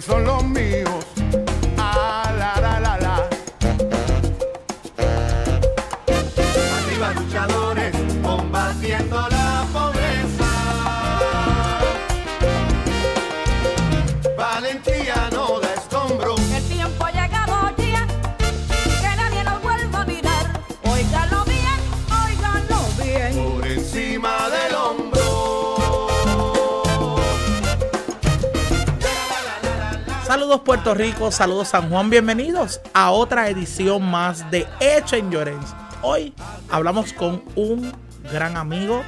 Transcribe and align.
ustedes 0.00 0.54
que 0.54 0.69
Saludos 30.30 30.60
Puerto 30.60 30.94
Rico, 30.94 31.32
saludos 31.32 31.66
San 31.66 31.90
Juan, 31.90 32.08
bienvenidos 32.08 32.80
a 32.94 33.10
otra 33.10 33.48
edición 33.48 34.08
más 34.08 34.48
de 34.48 34.64
Hecho 34.78 35.16
en 35.16 35.28
Llorens. 35.28 35.74
Hoy 36.02 36.32
hablamos 36.70 37.12
con 37.12 37.42
un 37.56 37.92
gran 38.30 38.56
amigo, 38.56 39.02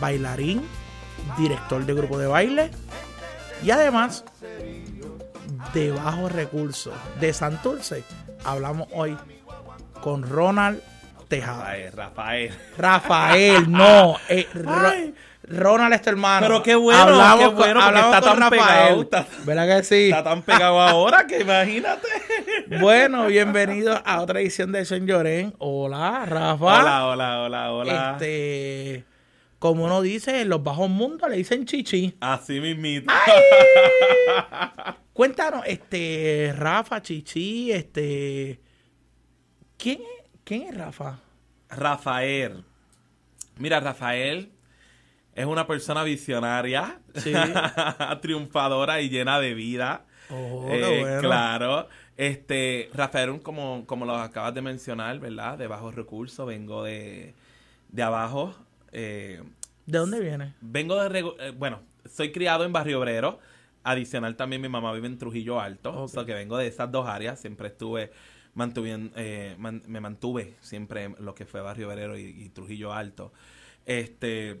bailarín, 0.00 0.66
director 1.36 1.84
de 1.84 1.92
grupo 1.92 2.16
de 2.16 2.28
baile 2.28 2.70
y 3.62 3.72
además 3.72 4.24
de 5.74 5.90
bajos 5.90 6.32
recursos 6.32 6.94
de 7.20 7.34
Santurce. 7.34 8.02
Hablamos 8.42 8.88
hoy 8.94 9.18
con 10.00 10.22
Ronald 10.22 10.80
Tejada. 11.28 11.74
Rafael, 11.90 12.54
Rafael. 12.78 13.70
No, 13.70 14.16
eh, 14.30 14.48
Ay. 14.66 15.14
Ronald 15.50 15.94
es 15.94 16.02
tu 16.02 16.10
hermano. 16.10 16.46
Pero 16.46 16.62
qué 16.62 16.74
bueno, 16.74 17.00
Hablamos 17.00 17.38
qué 17.38 17.44
con- 17.46 17.54
bueno, 17.56 17.74
porque 17.74 17.86
hablamos 17.88 18.14
está 18.16 18.30
con 18.30 18.38
tan 18.40 18.50
pegado, 18.50 19.02
está- 19.02 19.26
¿Verdad 19.44 19.76
que 19.78 19.82
sí? 19.84 20.04
Está 20.10 20.22
tan 20.24 20.42
pegado 20.42 20.80
ahora 20.80 21.26
que 21.26 21.40
imagínate. 21.40 22.06
Bueno, 22.80 23.26
bienvenido 23.26 23.98
a 24.04 24.20
otra 24.20 24.40
edición 24.40 24.72
de 24.72 24.84
Son 24.84 25.06
Llorén. 25.06 25.54
Hola, 25.58 26.26
Rafa. 26.26 26.80
Hola, 26.80 27.06
hola, 27.06 27.40
hola, 27.42 27.72
hola. 27.72 28.10
Este, 28.12 29.04
como 29.58 29.84
uno 29.86 30.02
dice, 30.02 30.42
en 30.42 30.50
los 30.50 30.62
bajos 30.62 30.90
mundos 30.90 31.30
le 31.30 31.36
dicen 31.38 31.64
chichi. 31.64 32.14
Así 32.20 32.60
mismito. 32.60 33.10
Cuéntanos, 35.14 35.62
este, 35.66 36.52
Rafa, 36.56 37.00
chichi, 37.02 37.72
este, 37.72 38.60
¿quién 39.78 40.00
es, 40.02 40.30
quién 40.44 40.62
es 40.68 40.76
Rafa? 40.76 41.18
Rafael. 41.70 42.64
Mira, 43.56 43.80
Rafael 43.80 44.52
es 45.40 45.46
una 45.46 45.66
persona 45.66 46.02
visionaria, 46.04 47.00
Sí. 47.14 47.32
triunfadora 48.20 49.00
y 49.00 49.08
llena 49.08 49.40
de 49.40 49.54
vida. 49.54 50.04
Oh, 50.30 50.66
Eh, 50.70 50.80
qué 50.80 51.00
bueno. 51.02 51.20
Claro. 51.20 51.88
Este, 52.16 52.90
Rafael, 52.94 53.40
como, 53.42 53.84
como 53.86 54.04
lo 54.04 54.16
acabas 54.16 54.54
de 54.54 54.62
mencionar, 54.62 55.18
¿verdad? 55.20 55.56
De 55.56 55.66
bajos 55.66 55.94
recursos, 55.94 56.46
vengo 56.46 56.82
de, 56.82 57.34
de 57.90 58.02
abajo. 58.02 58.54
Eh, 58.92 59.42
¿De 59.86 59.98
dónde 59.98 60.20
viene? 60.20 60.54
vengo 60.60 60.96
de... 61.08 61.20
eh, 61.20 61.50
bueno, 61.56 61.80
soy 62.04 62.32
criado 62.32 62.64
en 62.64 62.72
Barrio 62.72 62.98
Obrero. 63.00 63.38
Adicional 63.84 64.36
también 64.36 64.60
mi 64.60 64.68
mamá 64.68 64.92
vive 64.92 65.06
en 65.06 65.16
Trujillo 65.18 65.60
Alto. 65.60 66.02
O 66.02 66.08
sea 66.08 66.24
que 66.24 66.34
vengo 66.34 66.56
de 66.58 66.66
esas 66.66 66.90
dos 66.90 67.06
áreas. 67.08 67.40
Siempre 67.40 67.68
estuve... 67.68 68.10
Mantuvien, 68.54 69.12
eh, 69.14 69.54
man- 69.56 69.82
me 69.86 70.00
mantuve 70.00 70.54
siempre 70.60 71.04
en 71.04 71.14
lo 71.20 71.32
que 71.34 71.46
fue 71.46 71.60
Barrio 71.60 71.88
Obrero 71.88 72.18
y, 72.18 72.24
y 72.24 72.48
Trujillo 72.48 72.92
Alto. 72.92 73.32
Este... 73.86 74.60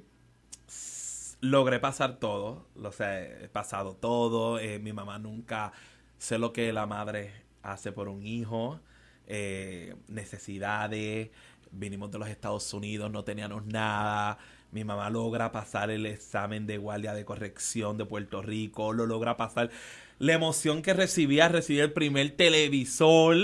Logré 1.40 1.78
pasar 1.78 2.18
todo, 2.18 2.66
o 2.82 2.92
sea, 2.92 3.22
he 3.22 3.48
pasado 3.48 3.94
todo. 3.94 4.58
eh, 4.58 4.80
mi 4.80 4.92
mamá 4.92 5.18
nunca 5.20 5.72
sé 6.18 6.36
lo 6.38 6.52
que 6.52 6.72
la 6.72 6.86
madre 6.86 7.32
hace 7.62 7.92
por 7.92 8.08
un 8.08 8.26
hijo, 8.26 8.80
eh, 9.26 9.94
necesidades. 10.08 11.30
Vinimos 11.70 12.10
de 12.10 12.18
los 12.18 12.28
Estados 12.28 12.72
Unidos, 12.74 13.10
no 13.12 13.22
teníamos 13.24 13.64
nada. 13.66 14.38
Mi 14.72 14.82
mamá 14.84 15.10
logra 15.10 15.52
pasar 15.52 15.90
el 15.90 16.06
examen 16.06 16.66
de 16.66 16.78
guardia 16.78 17.14
de 17.14 17.24
corrección 17.24 17.96
de 17.98 18.04
Puerto 18.04 18.42
Rico, 18.42 18.92
lo 18.92 19.06
logra 19.06 19.36
pasar. 19.36 19.70
La 20.18 20.32
emoción 20.34 20.82
que 20.82 20.92
recibía, 20.94 21.48
recibir 21.48 21.82
el 21.82 21.92
primer 21.92 22.30
televisor. 22.36 23.36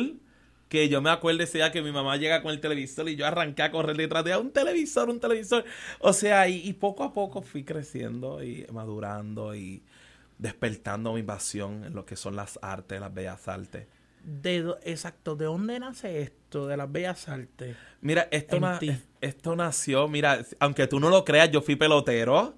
Que 0.75 0.89
yo 0.89 1.01
me 1.01 1.11
acuerdo 1.11 1.45
ese 1.45 1.59
día 1.59 1.71
que 1.71 1.83
mi 1.83 1.93
mamá 1.93 2.17
llega 2.17 2.43
con 2.43 2.51
el 2.51 2.59
televisor 2.59 3.09
y 3.09 3.15
yo 3.15 3.25
arranqué 3.25 3.63
a 3.63 3.71
correr 3.71 3.97
detrás 3.97 4.25
de 4.25 4.33
ella, 4.33 4.41
un 4.41 4.51
televisor, 4.51 5.09
un 5.09 5.21
televisor. 5.21 5.65
O 6.01 6.13
sea, 6.13 6.49
y, 6.49 6.67
y 6.69 6.73
poco 6.73 7.05
a 7.05 7.13
poco 7.13 7.43
fui 7.43 7.63
creciendo 7.63 8.43
y 8.43 8.67
madurando 8.73 9.55
y 9.55 9.85
despertando 10.37 11.13
mi 11.13 11.23
pasión 11.23 11.85
en 11.85 11.95
lo 11.95 12.05
que 12.05 12.17
son 12.17 12.35
las 12.35 12.59
artes, 12.61 12.99
las 13.01 13.15
bellas 13.15 13.47
artes. 13.47 13.87
De, 14.25 14.75
exacto, 14.83 15.37
¿de 15.37 15.45
dónde 15.45 15.79
nace 15.79 16.23
esto 16.23 16.67
de 16.67 16.77
las 16.77 16.91
bellas 16.91 17.29
artes? 17.29 17.77
Mira, 18.01 18.27
esto, 18.33 18.59
na- 18.59 18.79
esto 19.21 19.55
nació, 19.55 20.09
mira, 20.09 20.45
aunque 20.59 20.89
tú 20.89 20.99
no 20.99 21.09
lo 21.09 21.25
creas, 21.25 21.53
yo 21.53 21.63
fui 21.63 21.77
pelotero. 21.77 22.57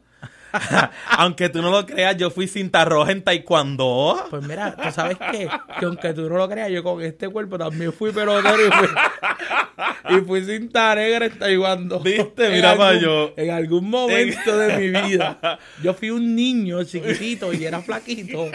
aunque 1.10 1.48
tú 1.48 1.62
no 1.62 1.70
lo 1.70 1.84
creas, 1.86 2.16
yo 2.16 2.30
fui 2.30 2.46
cinta 2.48 2.84
roja 2.84 3.12
en 3.12 3.22
taekwondo. 3.22 4.26
Pues 4.30 4.42
mira, 4.46 4.74
tú 4.76 4.90
sabes 4.92 5.16
qué? 5.32 5.48
que 5.78 5.84
aunque 5.84 6.12
tú 6.12 6.28
no 6.28 6.36
lo 6.36 6.48
creas, 6.48 6.70
yo 6.70 6.82
con 6.82 7.02
este 7.02 7.28
cuerpo 7.28 7.58
también 7.58 7.92
fui 7.92 8.12
pelotero 8.12 8.66
y 8.66 8.70
fui, 8.70 8.88
y 10.16 10.20
fui 10.22 10.44
cinta 10.44 10.94
negra 10.94 11.26
en 11.26 11.38
taekwondo. 11.38 12.00
¿Viste? 12.00 12.46
En 12.46 12.52
Mira 12.52 12.70
algún- 12.72 12.86
pa' 12.86 12.94
yo. 12.94 13.32
En 13.36 13.50
algún 13.50 13.90
momento 13.90 14.56
de 14.58 14.76
mi 14.78 14.88
vida, 15.08 15.58
yo 15.82 15.94
fui 15.94 16.10
un 16.10 16.34
niño 16.34 16.82
chiquitito 16.84 17.52
y 17.52 17.64
era 17.64 17.80
flaquito. 17.82 18.46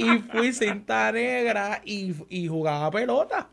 Y 0.00 0.18
fui 0.30 0.52
cinta 0.52 1.12
negra 1.12 1.82
y, 1.84 2.14
y 2.28 2.48
jugaba 2.48 2.90
pelota. 2.90 3.50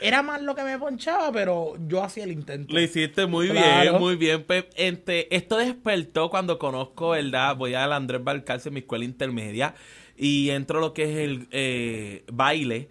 Era 0.00 0.22
más 0.22 0.40
lo 0.42 0.54
que 0.54 0.62
me 0.62 0.78
ponchaba, 0.78 1.30
pero 1.30 1.74
yo 1.86 2.02
hacía 2.02 2.24
el 2.24 2.32
intento. 2.32 2.72
Lo 2.74 2.80
hiciste 2.80 3.26
muy 3.26 3.48
Claro. 3.48 3.90
bien, 3.90 4.00
muy 4.00 4.16
bien. 4.16 4.44
Pe- 4.44 4.68
este, 4.76 5.34
esto 5.34 5.58
despertó 5.58 6.30
cuando 6.30 6.58
conozco, 6.58 7.10
¿verdad? 7.10 7.56
Voy 7.56 7.74
al 7.74 7.92
Andrés 7.92 8.24
Balcarce, 8.24 8.70
mi 8.70 8.80
escuela 8.80 9.04
intermedia, 9.04 9.74
y 10.22 10.50
entro 10.50 10.80
lo 10.80 10.92
que 10.92 11.04
es 11.04 11.16
el 11.16 11.48
eh, 11.50 12.24
baile. 12.30 12.88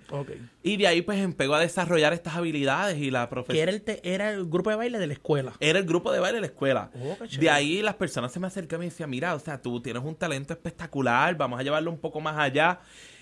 Y 0.63 0.77
de 0.77 0.87
ahí 0.87 1.01
pues 1.03 1.19
empezó 1.19 1.53
a 1.53 1.59
desarrollar 1.59 2.11
estas 2.11 2.35
habilidades 2.35 2.97
y 2.97 3.11
la 3.11 3.25
Que 3.25 3.29
profesora... 3.29 3.61
era 3.61 3.71
el, 3.71 3.81
te- 3.83 4.01
era 4.13 4.31
el 4.31 4.45
grupo 4.47 4.71
de 4.71 4.75
baile 4.75 4.97
de 4.97 5.05
la 5.07 5.13
escuela. 5.13 5.53
Era 5.59 5.77
el 5.77 5.85
grupo 5.85 6.11
de 6.11 6.19
baile 6.19 6.37
de 6.37 6.41
la 6.41 6.47
escuela. 6.47 6.89
Oh, 6.95 7.17
de 7.39 7.49
ahí 7.49 7.81
las 7.83 7.93
personas 7.95 8.31
se 8.33 8.39
me 8.39 8.47
acercaban 8.47 8.83
y 8.83 8.87
me 8.87 8.91
decían, 8.91 9.09
mira, 9.11 9.35
o 9.35 9.39
sea, 9.39 9.61
tú 9.61 9.79
tienes 9.79 10.03
un 10.03 10.15
talento 10.15 10.53
espectacular, 10.53 11.37
vamos 11.37 11.59
a 11.59 11.63
llevarlo 11.63 11.91
un 11.91 11.99
poco 11.99 12.19
más 12.19 12.37
allá. 12.37 12.79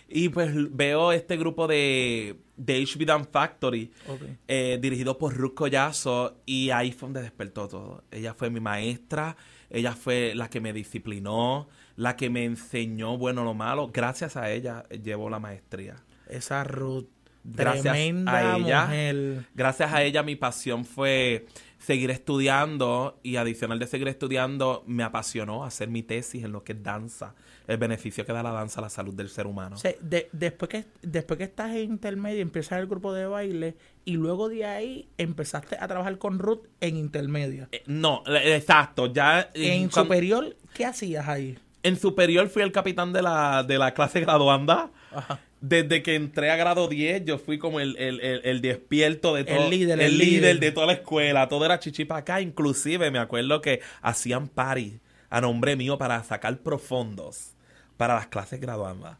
Y 0.09 0.29
pues 0.29 0.51
veo 0.75 1.11
este 1.11 1.35
grupo 1.37 1.67
de, 1.67 2.37
de 2.55 2.81
HB 2.85 3.05
Dance 3.05 3.29
Factory, 3.31 3.91
Ok. 4.07 4.21
eh, 4.47 4.77
dirigido 4.81 5.17
por 5.17 5.35
Ruth 5.35 5.53
Collazo, 5.53 6.37
y 6.45 6.69
ahí 6.69 6.91
fue 6.91 7.07
donde 7.07 7.21
despertó 7.21 7.67
todo. 7.67 8.03
Ella 8.11 8.33
fue 8.33 8.49
mi 8.49 8.59
maestra, 8.59 9.35
ella 9.69 9.93
fue 9.93 10.33
la 10.33 10.49
que 10.49 10.61
me 10.61 10.71
disciplinó, 10.73 11.67
la 11.97 12.15
que 12.15 12.29
me 12.29 12.45
enseñó 12.45 13.17
bueno 13.17 13.43
lo 13.43 13.53
malo. 13.53 13.89
Gracias 13.93 14.37
a 14.37 14.49
ella 14.51 14.83
llevo 14.89 15.29
la 15.29 15.39
maestría. 15.39 15.97
Esa 16.29 16.63
Ruth. 16.63 17.07
Gracias 17.55 17.83
tremenda 17.83 18.37
a 18.53 18.57
ella. 18.57 18.85
mujer. 18.85 19.45
Gracias 19.55 19.93
a 19.93 20.03
ella 20.03 20.21
mi 20.23 20.35
pasión 20.35 20.83
fue 20.85 21.45
seguir 21.79 22.09
estudiando 22.11 23.19
y 23.23 23.35
adicional 23.37 23.77
de 23.79 23.87
seguir 23.87 24.07
estudiando 24.07 24.83
me 24.87 25.03
apasionó 25.03 25.63
hacer 25.63 25.89
mi 25.89 26.01
tesis 26.03 26.43
en 26.43 26.51
lo 26.51 26.63
que 26.63 26.73
es 26.73 26.81
danza, 26.83 27.35
el 27.67 27.77
beneficio 27.77 28.25
que 28.25 28.33
da 28.33 28.41
la 28.43 28.51
danza 28.51 28.79
a 28.81 28.83
la 28.83 28.89
salud 28.89 29.13
del 29.13 29.29
ser 29.29 29.45
humano. 29.47 29.75
O 29.75 29.79
sea, 29.79 29.93
de- 30.01 30.27
después, 30.33 30.69
que, 30.69 30.85
después 31.03 31.37
que 31.37 31.43
estás 31.45 31.71
en 31.75 31.83
intermedio, 31.91 32.41
empiezas 32.41 32.79
el 32.79 32.87
grupo 32.87 33.13
de 33.13 33.27
baile 33.27 33.75
y 34.05 34.13
luego 34.13 34.49
de 34.49 34.65
ahí 34.65 35.07
empezaste 35.17 35.77
a 35.79 35.87
trabajar 35.87 36.17
con 36.17 36.39
Ruth 36.39 36.65
en 36.81 36.97
intermedia. 36.97 37.69
Eh, 37.71 37.83
no, 37.85 38.23
exacto, 38.27 39.13
ya 39.13 39.49
En 39.53 39.87
cuan- 39.89 40.03
superior, 40.05 40.55
¿qué 40.73 40.85
hacías 40.85 41.27
ahí? 41.27 41.57
En 41.83 41.97
superior 41.97 42.47
fui 42.49 42.61
el 42.63 42.71
capitán 42.71 43.13
de 43.13 43.21
la, 43.21 43.63
de 43.63 43.77
la 43.77 43.93
clase 43.93 44.19
graduanda. 44.21 44.89
Ajá. 45.13 45.39
Desde 45.59 46.03
que 46.03 46.13
entré 46.15 46.51
a 46.51 46.55
grado 46.55 46.87
10, 46.87 47.25
yo 47.25 47.39
fui 47.39 47.57
como 47.57 47.79
el, 47.79 47.97
el, 47.97 48.19
el, 48.21 48.41
el 48.43 48.61
despierto 48.61 49.33
de 49.33 49.41
El 49.41 49.47
todo. 49.47 49.69
líder, 49.69 49.99
el 49.99 50.05
el 50.05 50.17
líder 50.19 50.55
líder. 50.55 50.59
de 50.59 50.71
toda 50.71 50.85
la 50.87 50.93
escuela. 50.93 51.47
Todo 51.49 51.65
era 51.65 51.79
chichipa 51.79 52.17
acá. 52.17 52.41
Inclusive 52.41 53.09
me 53.09 53.17
acuerdo 53.19 53.59
que 53.61 53.81
hacían 54.01 54.47
party 54.49 54.99
a 55.31 55.41
nombre 55.41 55.75
mío 55.75 55.97
para 55.97 56.23
sacar 56.23 56.57
profundos 56.59 57.53
para 57.97 58.13
las 58.15 58.27
clases 58.27 58.59
graduandas. 58.61 59.17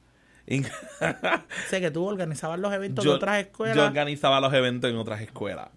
Sé 1.69 1.81
que 1.81 1.91
tú 1.91 2.05
organizabas 2.05 2.59
los 2.59 2.71
eventos 2.73 3.03
yo, 3.03 3.11
de 3.11 3.15
otras 3.17 3.39
escuelas. 3.39 3.75
yo 3.75 3.85
organizaba 3.85 4.39
los 4.39 4.53
eventos 4.53 4.89
en 4.89 4.97
otras 4.97 5.21
escuelas 5.21 5.69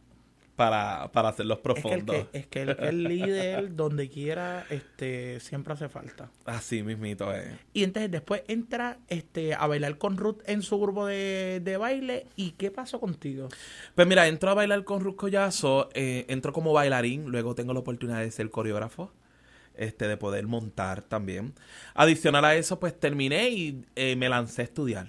para, 0.60 1.10
para 1.12 1.30
hacerlos 1.30 1.60
es 1.74 1.84
que 1.86 1.94
el 1.94 2.04
profundos. 2.04 2.16
que, 2.32 2.38
es 2.38 2.46
que 2.48 2.60
el, 2.62 2.76
que 2.76 2.88
el 2.88 3.08
líder, 3.08 3.74
donde 3.76 4.10
quiera, 4.10 4.66
este, 4.68 5.40
siempre 5.40 5.72
hace 5.72 5.88
falta. 5.88 6.30
Así 6.44 6.82
mismito 6.82 7.32
es. 7.32 7.48
Y 7.72 7.82
entonces 7.84 8.10
después 8.10 8.42
entra 8.46 8.98
este, 9.08 9.54
a 9.54 9.66
bailar 9.66 9.96
con 9.96 10.18
Ruth 10.18 10.42
en 10.44 10.60
su 10.62 10.78
grupo 10.78 11.06
de, 11.06 11.62
de 11.64 11.78
baile. 11.78 12.26
¿Y 12.36 12.50
qué 12.52 12.70
pasó 12.70 13.00
contigo? 13.00 13.48
Pues 13.94 14.06
mira, 14.06 14.28
entro 14.28 14.50
a 14.50 14.54
bailar 14.54 14.84
con 14.84 15.00
Ruth 15.00 15.16
Collazo, 15.16 15.88
eh, 15.94 16.26
entro 16.28 16.52
como 16.52 16.74
bailarín, 16.74 17.30
luego 17.30 17.54
tengo 17.54 17.72
la 17.72 17.80
oportunidad 17.80 18.20
de 18.20 18.30
ser 18.30 18.50
coreógrafo. 18.50 19.14
este, 19.74 20.08
de 20.08 20.16
poder 20.18 20.46
montar 20.46 21.00
también. 21.02 21.54
Adicional 21.94 22.44
a 22.44 22.54
eso, 22.54 22.78
pues 22.78 22.98
terminé 23.00 23.48
y 23.50 23.84
eh, 23.96 24.14
me 24.16 24.28
lancé 24.28 24.60
a 24.62 24.64
estudiar. 24.64 25.08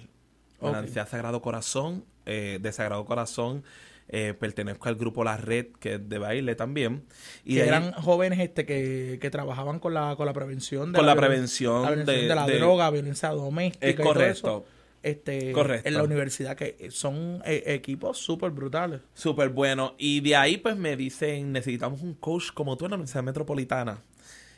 Me 0.62 0.70
lancé 0.70 1.00
a 1.00 1.06
Sagrado 1.06 1.42
Corazón. 1.42 2.04
eh, 2.24 2.58
de 2.62 2.72
Sagrado 2.72 3.04
Corazón 3.04 3.64
eh, 4.14 4.34
pertenezco 4.38 4.88
al 4.88 4.94
grupo 4.94 5.24
La 5.24 5.36
Red, 5.38 5.68
que 5.80 5.94
es 5.94 6.08
de 6.08 6.18
baile 6.18 6.54
también. 6.54 7.02
Y 7.44 7.54
que 7.54 7.56
de 7.56 7.62
ahí- 7.62 7.68
eran 7.68 7.92
jóvenes 7.94 8.38
este 8.40 8.64
que, 8.66 9.18
que 9.20 9.30
trabajaban 9.30 9.78
con 9.80 9.94
la, 9.94 10.14
con 10.16 10.26
la 10.26 10.32
prevención 10.34 10.92
de 10.92 10.98
Con 10.98 11.06
la 11.06 11.16
prevención 11.16 11.82
la 11.82 11.88
prevención 11.88 12.16
de- 12.16 12.28
de, 12.28 12.34
la 12.34 12.46
de- 12.46 12.58
droga, 12.58 12.90
violencia 12.90 13.30
doméstica 13.30 13.86
Es 13.86 13.94
y 13.94 13.96
todo 13.96 14.10
eso, 14.22 14.42
correcto. 14.42 14.64
este, 15.02 15.52
Correcto. 15.52 15.88
en 15.88 15.94
la 15.94 16.02
universidad 16.02 16.54
que 16.56 16.90
son 16.90 17.42
eh, 17.46 17.62
equipos 17.66 18.18
súper 18.18 18.50
brutales. 18.50 19.00
Súper 19.14 19.48
bueno. 19.48 19.94
Y 19.98 20.20
de 20.20 20.36
ahí, 20.36 20.58
pues 20.58 20.76
me 20.76 20.94
dicen, 20.96 21.50
necesitamos 21.50 22.02
un 22.02 22.14
coach 22.14 22.50
como 22.52 22.76
tú 22.76 22.84
en 22.84 22.90
la 22.90 22.96
Universidad 22.98 23.22
Metropolitana. 23.24 23.98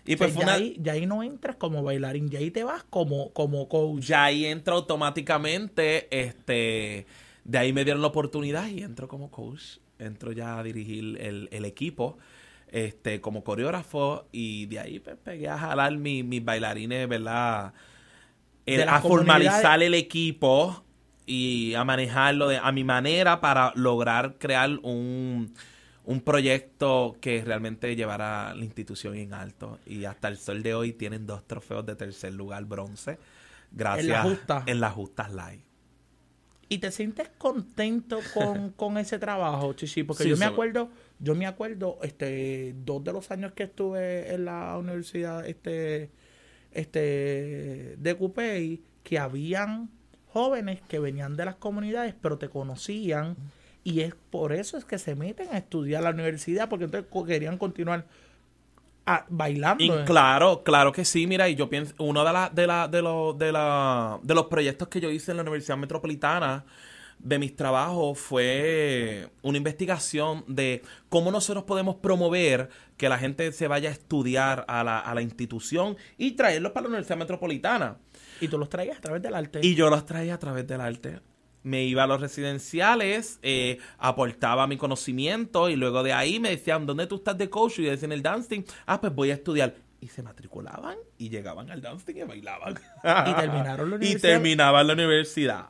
Y 0.06 0.14
O 0.14 0.18
sea, 0.18 0.26
pues 0.26 0.36
ya, 0.36 0.42
una- 0.42 0.52
ahí, 0.54 0.76
ya 0.82 0.92
ahí 0.92 1.06
no 1.06 1.22
entras 1.22 1.56
como 1.56 1.82
bailarín, 1.82 2.28
ya 2.28 2.40
ahí 2.40 2.50
te 2.50 2.62
vas 2.64 2.82
como, 2.90 3.32
como 3.32 3.68
coach. 3.70 4.02
ya 4.02 4.24
ahí 4.24 4.44
entro 4.44 4.74
automáticamente, 4.74 6.08
este, 6.10 7.06
de 7.44 7.58
ahí 7.58 7.72
me 7.72 7.84
dieron 7.84 8.02
la 8.02 8.08
oportunidad 8.08 8.66
y 8.68 8.82
entro 8.82 9.08
como 9.08 9.30
coach, 9.30 9.78
entro 9.98 10.32
ya 10.32 10.58
a 10.58 10.62
dirigir 10.62 11.18
el, 11.20 11.48
el 11.52 11.64
equipo, 11.64 12.18
este, 12.68 13.20
como 13.20 13.44
coreógrafo 13.44 14.26
y 14.32 14.66
de 14.66 14.80
ahí 14.80 14.98
pues, 14.98 15.16
pegué 15.22 15.48
a 15.48 15.58
jalar 15.58 15.96
mi- 15.96 16.22
mis 16.22 16.44
bailarines, 16.44 17.08
¿verdad? 17.08 17.72
El- 18.66 18.86
las 18.86 18.94
a 18.94 19.00
formalizar 19.02 19.82
el 19.82 19.94
equipo 19.94 20.82
y 21.26 21.74
a 21.74 21.84
manejarlo 21.84 22.48
de, 22.48 22.58
a 22.58 22.72
mi 22.72 22.84
manera 22.84 23.40
para 23.40 23.72
lograr 23.76 24.36
crear 24.38 24.70
un, 24.82 25.54
un 26.04 26.20
proyecto 26.20 27.16
que 27.20 27.42
realmente 27.44 27.94
llevara 27.96 28.54
la 28.54 28.64
institución 28.64 29.14
en 29.16 29.34
alto. 29.34 29.78
Y 29.86 30.04
hasta 30.04 30.28
el 30.28 30.36
sol 30.38 30.62
de 30.62 30.74
hoy 30.74 30.92
tienen 30.92 31.26
dos 31.26 31.46
trofeos 31.46 31.84
de 31.86 31.94
tercer 31.96 32.32
lugar 32.32 32.64
bronce. 32.64 33.18
Gracias. 33.70 34.06
En 34.06 34.12
la 34.12 34.22
justa. 34.22 34.62
En 34.66 34.80
las 34.80 34.92
justas 34.92 35.30
live. 35.30 35.62
¿Y 36.74 36.78
te 36.78 36.90
sientes 36.90 37.30
contento 37.38 38.18
con, 38.34 38.70
con 38.72 38.98
ese 38.98 39.20
trabajo, 39.20 39.72
Chichi? 39.74 40.02
Porque 40.02 40.24
Sí, 40.24 40.30
yo 40.30 40.36
me 40.36 40.44
acuerdo, 40.44 40.90
yo 41.20 41.36
me 41.36 41.46
acuerdo, 41.46 41.98
este, 42.02 42.74
dos 42.84 43.04
de 43.04 43.12
los 43.12 43.30
años 43.30 43.52
que 43.52 43.62
estuve 43.62 44.34
en 44.34 44.44
la 44.44 44.76
universidad, 44.76 45.46
este, 45.46 46.10
este, 46.72 47.94
de 47.96 48.14
Cupey, 48.18 48.82
que 49.04 49.20
habían 49.20 49.88
jóvenes 50.26 50.80
que 50.88 50.98
venían 50.98 51.36
de 51.36 51.44
las 51.44 51.54
comunidades, 51.54 52.12
pero 52.20 52.38
te 52.38 52.48
conocían, 52.48 53.36
y 53.84 54.00
es 54.00 54.16
por 54.30 54.52
eso 54.52 54.76
es 54.76 54.84
que 54.84 54.98
se 54.98 55.14
meten 55.14 55.48
a 55.52 55.58
estudiar 55.58 56.02
la 56.02 56.10
universidad, 56.10 56.68
porque 56.68 56.86
entonces 56.86 57.08
querían 57.24 57.56
continuar 57.56 58.06
ah, 59.06 59.24
bailando. 59.28 59.82
Y 59.82 59.90
eh. 59.90 60.04
claro, 60.04 60.62
claro 60.62 60.92
que 60.92 61.04
sí, 61.04 61.26
mira, 61.26 61.48
y 61.48 61.54
yo 61.54 61.68
pienso, 61.68 61.94
uno 61.98 62.24
de, 62.24 62.32
la, 62.32 62.50
de, 62.52 62.66
la, 62.66 62.88
de, 62.88 63.02
los 63.02 63.38
de, 63.38 63.52
la, 63.52 64.18
de 64.22 64.34
los 64.34 64.46
proyectos 64.46 64.88
que 64.88 65.00
yo 65.00 65.10
hice 65.10 65.30
en 65.30 65.38
la 65.38 65.42
Universidad 65.42 65.76
Metropolitana 65.76 66.64
de 67.18 67.38
mis 67.38 67.56
trabajos 67.56 68.18
fue 68.18 69.28
una 69.42 69.56
investigación 69.56 70.44
de 70.46 70.82
cómo 71.08 71.30
nosotros 71.30 71.64
podemos 71.64 71.96
promover 71.96 72.68
que 72.96 73.08
la 73.08 73.18
gente 73.18 73.50
se 73.52 73.66
vaya 73.66 73.88
a 73.88 73.92
estudiar 73.92 74.64
a 74.68 74.84
la, 74.84 74.98
a 74.98 75.14
la 75.14 75.22
institución 75.22 75.96
y 76.18 76.32
traerlos 76.32 76.72
para 76.72 76.84
la 76.84 76.88
Universidad 76.88 77.16
Metropolitana. 77.16 77.96
Y 78.40 78.48
tú 78.48 78.58
los 78.58 78.68
traías 78.68 78.98
a 78.98 79.00
través 79.00 79.22
del 79.22 79.34
arte. 79.34 79.60
Y 79.62 79.74
yo 79.74 79.88
los 79.90 80.04
traía 80.04 80.34
a 80.34 80.38
través 80.38 80.66
del 80.66 80.80
arte. 80.80 81.20
Me 81.64 81.82
iba 81.84 82.04
a 82.04 82.06
los 82.06 82.20
residenciales, 82.20 83.38
eh, 83.42 83.78
aportaba 83.98 84.66
mi 84.66 84.76
conocimiento 84.76 85.68
y 85.70 85.76
luego 85.76 86.02
de 86.02 86.12
ahí 86.12 86.38
me 86.38 86.50
decían, 86.50 86.86
¿dónde 86.86 87.06
tú 87.06 87.16
estás 87.16 87.36
de 87.36 87.50
coach? 87.50 87.78
Y 87.80 87.84
yo 87.84 87.90
decía 87.90 88.06
en 88.06 88.12
el 88.12 88.22
dancing, 88.22 88.62
ah, 88.86 89.00
pues 89.00 89.12
voy 89.14 89.30
a 89.30 89.34
estudiar. 89.34 89.74
Y 90.00 90.08
se 90.08 90.22
matriculaban 90.22 90.96
y 91.16 91.30
llegaban 91.30 91.70
al 91.70 91.80
dancing 91.80 92.14
y 92.16 92.22
bailaban. 92.24 92.74
Y 93.26 93.32
terminaron 93.34 93.88
la 93.90 93.96
Y 93.96 93.98
universidad. 93.98 94.20
terminaban 94.20 94.86
la 94.86 94.92
universidad. 94.92 95.66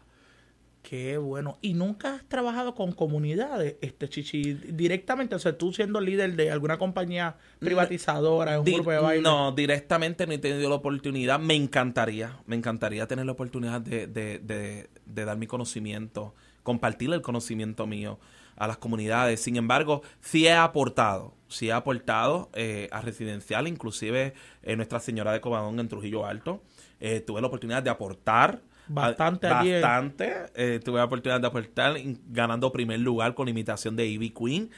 Qué 0.86 1.16
bueno. 1.16 1.56
¿Y 1.62 1.72
nunca 1.72 2.16
has 2.16 2.24
trabajado 2.28 2.74
con 2.74 2.92
comunidades, 2.92 3.76
este 3.80 4.06
Chichi, 4.06 4.52
directamente? 4.52 5.34
O 5.34 5.38
sea, 5.38 5.56
tú 5.56 5.72
siendo 5.72 5.98
líder 5.98 6.36
de 6.36 6.50
alguna 6.50 6.76
compañía 6.76 7.36
privatizadora, 7.58 8.58
un 8.60 8.66
Di- 8.66 8.74
grupo 8.74 8.90
de 8.90 8.98
baile. 8.98 9.22
No, 9.22 9.50
directamente 9.52 10.26
no 10.26 10.34
he 10.34 10.38
tenido 10.38 10.68
la 10.68 10.74
oportunidad. 10.76 11.40
Me 11.40 11.54
encantaría, 11.54 12.38
me 12.46 12.54
encantaría 12.54 13.06
tener 13.06 13.24
la 13.24 13.32
oportunidad 13.32 13.80
de, 13.80 14.06
de, 14.06 14.38
de, 14.40 14.90
de 15.06 15.24
dar 15.24 15.38
mi 15.38 15.46
conocimiento, 15.46 16.34
compartir 16.62 17.10
el 17.14 17.22
conocimiento 17.22 17.86
mío 17.86 18.20
a 18.56 18.66
las 18.68 18.76
comunidades. 18.76 19.40
Sin 19.40 19.56
embargo, 19.56 20.02
sí 20.20 20.46
he 20.46 20.52
aportado, 20.52 21.34
sí 21.48 21.68
he 21.68 21.72
aportado 21.72 22.50
eh, 22.52 22.88
a 22.92 23.00
residencial, 23.00 23.66
inclusive 23.68 24.34
eh, 24.62 24.76
Nuestra 24.76 25.00
Señora 25.00 25.32
de 25.32 25.40
Cobadón 25.40 25.80
en 25.80 25.88
Trujillo 25.88 26.26
Alto. 26.26 26.62
Eh, 27.00 27.20
tuve 27.20 27.40
la 27.40 27.46
oportunidad 27.46 27.82
de 27.82 27.88
aportar. 27.88 28.60
Bastante 28.86 29.48
Bastante. 29.48 30.34
eh, 30.54 30.80
tuve 30.84 30.98
la 30.98 31.04
oportunidad 31.04 31.40
de 31.40 31.46
aportar 31.46 31.96
ganando 32.28 32.72
primer 32.72 33.00
lugar 33.00 33.34
con 33.34 33.48
imitación 33.48 33.96
de 33.96 34.06
Ivy 34.06 34.30
Queen. 34.30 34.70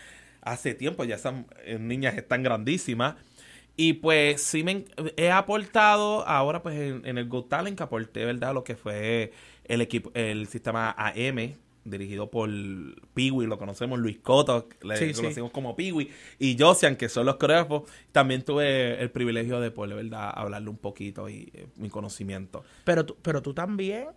Hace 0.42 0.74
tiempo, 0.74 1.04
ya 1.04 1.16
esas 1.16 1.34
eh, 1.64 1.78
niñas 1.78 2.16
están 2.16 2.42
grandísimas. 2.42 3.16
Y 3.76 3.94
pues 3.94 4.42
sí 4.42 4.64
me 4.64 4.86
he 5.16 5.30
aportado 5.30 6.26
ahora 6.26 6.62
pues 6.62 6.76
en, 6.78 7.02
en 7.04 7.18
el 7.18 7.28
Got 7.28 7.48
Talent 7.50 7.76
que 7.76 7.82
aporté, 7.82 8.24
¿verdad? 8.24 8.54
Lo 8.54 8.64
que 8.64 8.74
fue 8.74 9.32
el 9.64 9.80
equipo, 9.82 10.10
el 10.14 10.46
sistema 10.46 10.94
AM 10.96 11.56
dirigido 11.90 12.30
por 12.30 12.50
Piwi, 13.14 13.46
lo 13.46 13.58
conocemos, 13.58 13.98
Luis 13.98 14.18
Coto, 14.18 14.68
le 14.82 14.96
Sí, 14.96 15.14
sí. 15.14 15.20
conocemos 15.22 15.50
como 15.50 15.76
Piwi, 15.76 16.10
y 16.38 16.56
Josian, 16.58 16.96
que 16.96 17.08
son 17.08 17.26
los 17.26 17.36
coreógrafos, 17.36 17.82
también 18.12 18.42
tuve 18.42 19.00
el 19.00 19.10
privilegio 19.10 19.60
de 19.60 19.70
poder, 19.70 19.96
¿verdad?, 19.96 20.30
hablarle 20.34 20.68
un 20.70 20.78
poquito 20.78 21.28
y 21.28 21.50
eh, 21.54 21.66
mi 21.76 21.88
conocimiento. 21.88 22.64
Pero 22.84 23.06
tú, 23.06 23.16
pero 23.22 23.42
tú 23.42 23.54
también, 23.54 24.08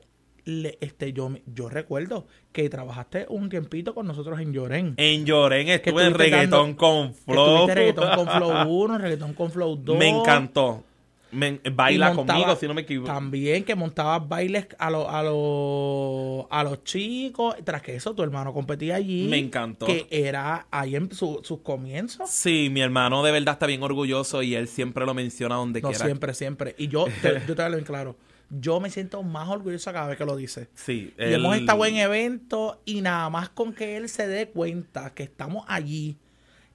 le, 0.46 0.78
este, 0.82 1.14
yo, 1.14 1.32
yo 1.46 1.70
recuerdo 1.70 2.26
que 2.52 2.68
trabajaste 2.70 3.26
un 3.30 3.50
tiempito 3.50 3.94
con 3.94 4.08
nosotros 4.08 4.40
en 4.40 4.52
Llorén. 4.54 4.94
En 4.98 5.26
Llorén 5.26 5.68
estuve 5.68 6.02
en 6.04 6.08
estuviste 6.12 6.24
reggaetón 6.38 6.68
dando- 6.70 6.78
con 6.78 7.14
Flow. 7.14 7.46
tuviste 7.56 7.76
reggaetón 7.76 8.16
con 8.16 8.28
Flow 8.28 8.68
1, 8.68 8.98
reggaetón 8.98 9.34
con 9.34 9.52
Flow 9.52 9.76
2. 9.76 9.98
Me 9.98 10.10
encantó. 10.10 10.86
Baila 11.32 12.14
montaba- 12.14 12.40
conmigo, 12.40 12.56
si 12.60 12.68
no 12.68 12.74
me 12.74 12.82
equivoco. 12.82 13.12
También 13.12 13.64
que 13.64 13.76
montabas 13.76 14.28
bailes 14.28 14.68
a, 14.80 14.90
los 14.90 15.08
a, 15.08 15.22
los 15.24 16.46
a 16.50 16.64
los 16.64 16.84
chicos. 16.84 17.56
Tras 17.64 17.82
que 17.82 17.96
eso, 17.96 18.14
tu 18.16 18.24
hermano 18.24 18.54
competía 18.54 18.96
allí. 18.96 19.28
Me 19.30 19.38
encantó. 19.38 19.86
Que 19.86 20.08
era 20.10 20.68
ahí 20.72 20.96
en 20.96 21.12
su- 21.12 21.42
sus 21.44 21.60
comienzos. 21.60 22.30
Sí, 22.30 22.70
mi 22.72 22.82
hermano 22.82 23.24
de 23.24 23.32
verdad 23.32 23.54
está 23.54 23.66
bien 23.68 23.84
orgulloso 23.84 24.42
y 24.42 24.56
él 24.56 24.68
siempre 24.68 25.06
lo 25.06 25.14
menciona 25.14 25.56
donde 25.56 25.82
No, 25.82 25.90
quiera. 25.90 26.06
siempre, 26.06 26.34
siempre. 26.34 26.76
Y 26.78 26.88
yo 26.88 27.06
te, 27.22 27.42
yo 27.48 27.56
te 27.56 27.62
hablo 27.62 27.78
en 27.78 27.84
claro. 27.84 28.16
Yo 28.52 28.80
me 28.80 28.90
siento 28.90 29.22
más 29.22 29.48
orgulloso 29.50 29.94
cada 29.94 30.08
vez 30.08 30.18
que 30.18 30.26
lo 30.26 30.36
dice. 30.36 30.70
Sí, 30.74 31.14
Y 31.20 31.34
hemos 31.34 31.56
estado 31.56 31.86
en 31.86 31.98
eventos 31.98 32.78
y 32.84 33.02
nada 33.02 33.30
más 33.30 33.50
con 33.50 33.74
que 33.74 33.96
él 33.98 34.10
se 34.10 34.28
dé 34.28 34.48
cuenta 34.50 35.14
que 35.14 35.22
estamos 35.22 35.64
allí 35.68 36.18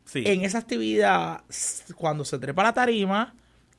Sí. 0.04 0.22
en 0.26 0.44
esa 0.44 0.58
actividad, 0.58 1.42
cuando 1.96 2.24
se 2.24 2.38
trepa 2.38 2.62
la 2.62 2.74
tarima, 2.74 3.34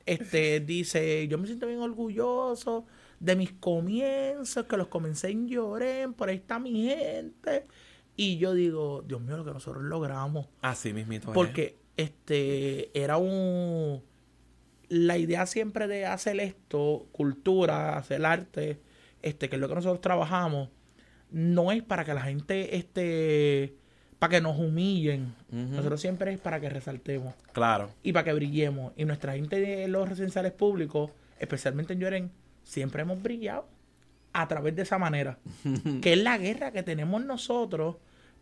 este 0.06 0.60
dice, 0.60 1.28
yo 1.28 1.38
me 1.38 1.46
siento 1.46 1.66
bien 1.66 1.80
orgulloso 1.80 2.86
de 3.20 3.36
mis 3.36 3.52
comienzos, 3.52 4.66
que 4.66 4.76
los 4.76 4.88
comencé 4.88 5.30
en 5.30 5.48
Llorén, 5.48 6.14
por 6.14 6.28
ahí 6.28 6.36
está 6.36 6.58
mi 6.58 6.86
gente. 6.86 7.66
Y 8.16 8.38
yo 8.38 8.54
digo, 8.54 9.02
Dios 9.06 9.20
mío, 9.20 9.36
lo 9.36 9.44
que 9.44 9.52
nosotros 9.52 9.84
logramos. 9.84 10.48
Así 10.62 10.92
mismito. 10.92 11.28
es. 11.28 11.34
Porque 11.34 11.78
este 11.96 12.90
era 12.98 13.18
un 13.18 14.02
la 14.88 15.18
idea 15.18 15.46
siempre 15.46 15.88
de 15.88 16.06
hacer 16.06 16.38
esto, 16.40 17.08
cultura, 17.12 17.98
hacer 17.98 18.24
arte, 18.24 18.80
este, 19.22 19.48
que 19.48 19.56
es 19.56 19.60
lo 19.60 19.68
que 19.68 19.74
nosotros 19.74 20.00
trabajamos, 20.00 20.70
no 21.30 21.72
es 21.72 21.82
para 21.82 22.04
que 22.04 22.14
la 22.14 22.22
gente 22.22 22.76
este 22.76 23.76
para 24.18 24.30
que 24.30 24.40
nos 24.40 24.58
humillen. 24.58 25.34
Nosotros 25.50 26.00
siempre 26.00 26.32
es 26.32 26.38
para 26.40 26.60
que 26.60 26.68
resaltemos 26.70 27.34
Claro. 27.52 27.90
y 28.02 28.12
para 28.12 28.24
que 28.24 28.32
brillemos. 28.32 28.92
Y 28.96 29.04
nuestra 29.04 29.34
gente 29.34 29.60
de 29.60 29.88
los 29.88 30.08
residenciales 30.08 30.52
públicos, 30.52 31.10
especialmente 31.38 31.92
en 31.92 32.00
Lloren, 32.00 32.30
siempre 32.64 33.02
hemos 33.02 33.22
brillado 33.22 33.66
a 34.32 34.48
través 34.48 34.74
de 34.76 34.82
esa 34.82 34.98
manera. 34.98 35.38
que 36.02 36.14
es 36.14 36.18
la 36.22 36.38
guerra 36.38 36.70
que 36.72 36.82
tenemos 36.82 37.24
nosotros 37.24 37.96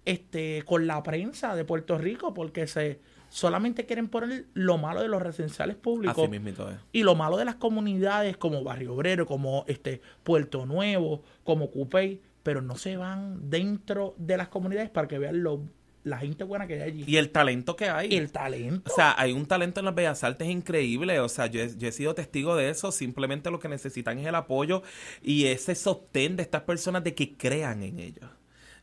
este, 0.05 0.63
con 0.67 0.87
la 0.87 1.03
prensa 1.03 1.55
de 1.57 1.65
Puerto 1.65 1.99
Rico, 1.99 2.35
porque 2.35 2.67
se 2.67 3.01
solamente 3.31 3.85
quieren 3.87 4.07
poner 4.09 4.45
lo 4.55 4.79
malo 4.79 5.01
de 5.03 5.09
los 5.09 5.21
residenciales 5.21 5.75
públicos 5.75 6.17
Así 6.17 6.29
mismito 6.29 6.71
es. 6.71 6.77
y 6.93 7.03
lo 7.03 7.17
malo 7.17 7.37
de 7.37 7.45
las 7.45 7.57
comunidades 7.57 8.37
como 8.37 8.63
Barrio 8.63 8.95
Obrero, 8.95 9.27
como 9.27 9.65
este 9.67 10.01
Puerto 10.23 10.67
Nuevo, 10.67 11.23
como 11.43 11.69
Cupey, 11.71 12.21
pero 12.45 12.63
no 12.63 12.77
se 12.77 12.97
van 12.97 13.51
dentro 13.51 14.15
de 14.17 14.37
las 14.37 14.49
comunidades 14.49 14.91
para 14.91 15.09
que 15.09 15.19
vean 15.19 15.43
lo, 15.43 15.63
la 16.05 16.19
gente 16.19 16.45
buena 16.45 16.69
que 16.69 16.75
hay 16.75 16.83
allí. 16.83 17.05
Y 17.09 17.17
el 17.17 17.31
talento 17.31 17.75
que 17.75 17.89
hay. 17.89 18.15
el 18.15 18.31
talento. 18.31 18.93
O 18.93 18.95
sea, 18.95 19.15
hay 19.19 19.33
un 19.33 19.47
talento 19.47 19.81
en 19.81 19.87
las 19.87 19.95
bellas 19.95 20.23
artes 20.23 20.49
increíble. 20.49 21.19
O 21.21 21.29
sea, 21.29 21.47
yo 21.47 21.63
he, 21.63 21.77
yo 21.77 21.89
he 21.89 21.93
sido 21.93 22.15
testigo 22.15 22.55
de 22.55 22.69
eso. 22.69 22.93
Simplemente 22.93 23.51
lo 23.51 23.59
que 23.59 23.69
necesitan 23.69 24.19
es 24.19 24.27
el 24.27 24.35
apoyo 24.35 24.83
y 25.23 25.47
ese 25.47 25.75
sostén 25.75 26.37
de 26.37 26.43
estas 26.43 26.63
personas 26.63 27.03
de 27.03 27.15
que 27.15 27.35
crean 27.35 27.83
en 27.83 27.99
ellos. 27.99 28.31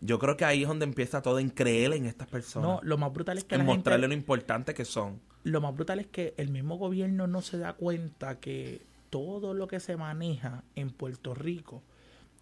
Yo 0.02 0.18
creo 0.18 0.36
que 0.36 0.46
ahí 0.46 0.64
es 0.64 0.68
donde 0.68 0.86
empieza 0.86 1.22
todo 1.22 1.38
en 1.38 1.52
creer 1.52 1.94
en 1.94 2.08
estas 2.08 2.28
personas. 2.28 2.68
No, 2.68 2.80
lo 2.82 2.98
más 2.98 3.14
brutal 3.14 3.38
es 3.38 3.44
que 3.44 3.54
en 3.54 3.60
la 3.60 3.66
mostrarle 3.66 4.06
gente, 4.06 4.16
lo 4.16 4.20
importante 4.20 4.74
que 4.74 4.84
son. 4.84 5.22
lo 5.44 5.62
más 5.62 5.76
brutal 5.76 6.00
es 6.00 6.08
que 6.08 6.34
el 6.38 6.50
mismo 6.50 6.78
gobierno 6.78 7.28
no 7.28 7.44
se 7.44 7.60
da 7.60 7.74
cuenta 7.74 8.40
que 8.40 8.82
todo 9.12 9.54
lo 9.54 9.68
que 9.68 9.80
se 9.80 9.98
maneja 9.98 10.64
en 10.76 10.90
Puerto 10.90 11.36
Rico, 11.36 11.84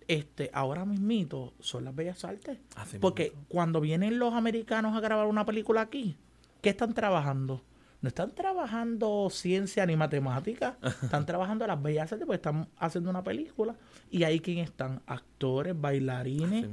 este, 0.09 0.49
ahora 0.53 0.85
mismito, 0.85 1.53
son 1.59 1.85
las 1.85 1.95
bellas 1.95 2.25
artes. 2.25 2.57
Así 2.75 2.97
Porque 2.97 3.31
cuando 3.47 3.79
vienen 3.79 4.17
los 4.17 4.33
americanos 4.33 4.97
a 4.97 4.99
grabar 4.99 5.27
una 5.27 5.45
película 5.45 5.81
aquí, 5.81 6.17
¿qué 6.61 6.71
están 6.71 6.95
trabajando? 6.95 7.63
No 8.01 8.07
están 8.07 8.33
trabajando 8.33 9.29
ciencia 9.29 9.85
ni 9.85 9.95
matemática, 9.95 10.79
están 11.03 11.27
trabajando 11.27 11.67
las 11.67 11.79
bellas 11.79 12.11
artes 12.11 12.25
porque 12.25 12.37
están 12.37 12.67
haciendo 12.77 13.11
una 13.11 13.23
película. 13.23 13.75
Y 14.09 14.23
ahí 14.23 14.39
quién 14.39 14.57
están, 14.57 15.03
actores, 15.05 15.79
bailarines, 15.79 16.65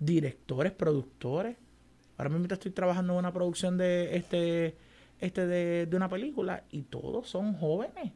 directores, 0.00 0.72
productores. 0.72 1.56
Ahora 2.18 2.30
mismo 2.30 2.52
estoy 2.52 2.72
trabajando 2.72 3.12
en 3.12 3.20
una 3.20 3.32
producción 3.32 3.78
de 3.78 4.16
este, 4.16 4.76
este 5.20 5.46
de, 5.46 5.86
de 5.86 5.96
una 5.96 6.08
película 6.08 6.64
y 6.72 6.82
todos 6.82 7.28
son 7.28 7.54
jóvenes 7.54 8.12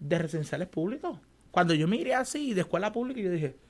de 0.00 0.18
residenciales 0.18 0.66
públicos. 0.66 1.16
Cuando 1.52 1.74
yo 1.74 1.86
miré 1.86 2.16
así 2.16 2.54
de 2.54 2.62
escuela 2.62 2.90
pública, 2.90 3.20
yo 3.20 3.30
dije, 3.30 3.69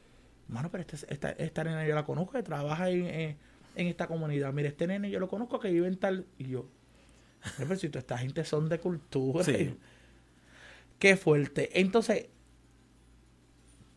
mano, 0.50 0.70
pero 0.70 0.82
este- 0.88 1.12
esta, 1.12 1.30
esta 1.30 1.64
nena 1.64 1.86
yo 1.86 1.94
la 1.94 2.04
conozco, 2.04 2.32
que 2.32 2.42
trabaja 2.42 2.90
en, 2.90 3.06
en- 3.06 3.36
en 3.76 3.86
esta 3.86 4.06
comunidad. 4.06 4.52
Mire, 4.52 4.68
este 4.68 4.86
nene 4.86 5.10
yo 5.10 5.18
lo 5.20 5.28
conozco 5.28 5.58
que 5.60 5.70
vive 5.70 5.86
en 5.88 5.96
tal... 5.96 6.26
Y 6.38 6.48
yo, 6.48 6.66
pero 7.56 7.74
si 7.76 7.88
toda 7.88 8.00
esta 8.00 8.18
gente 8.18 8.44
son 8.44 8.68
de 8.68 8.78
cultura. 8.78 9.44
Sí. 9.44 9.74
Qué 10.98 11.16
fuerte. 11.16 11.80
Entonces, 11.80 12.26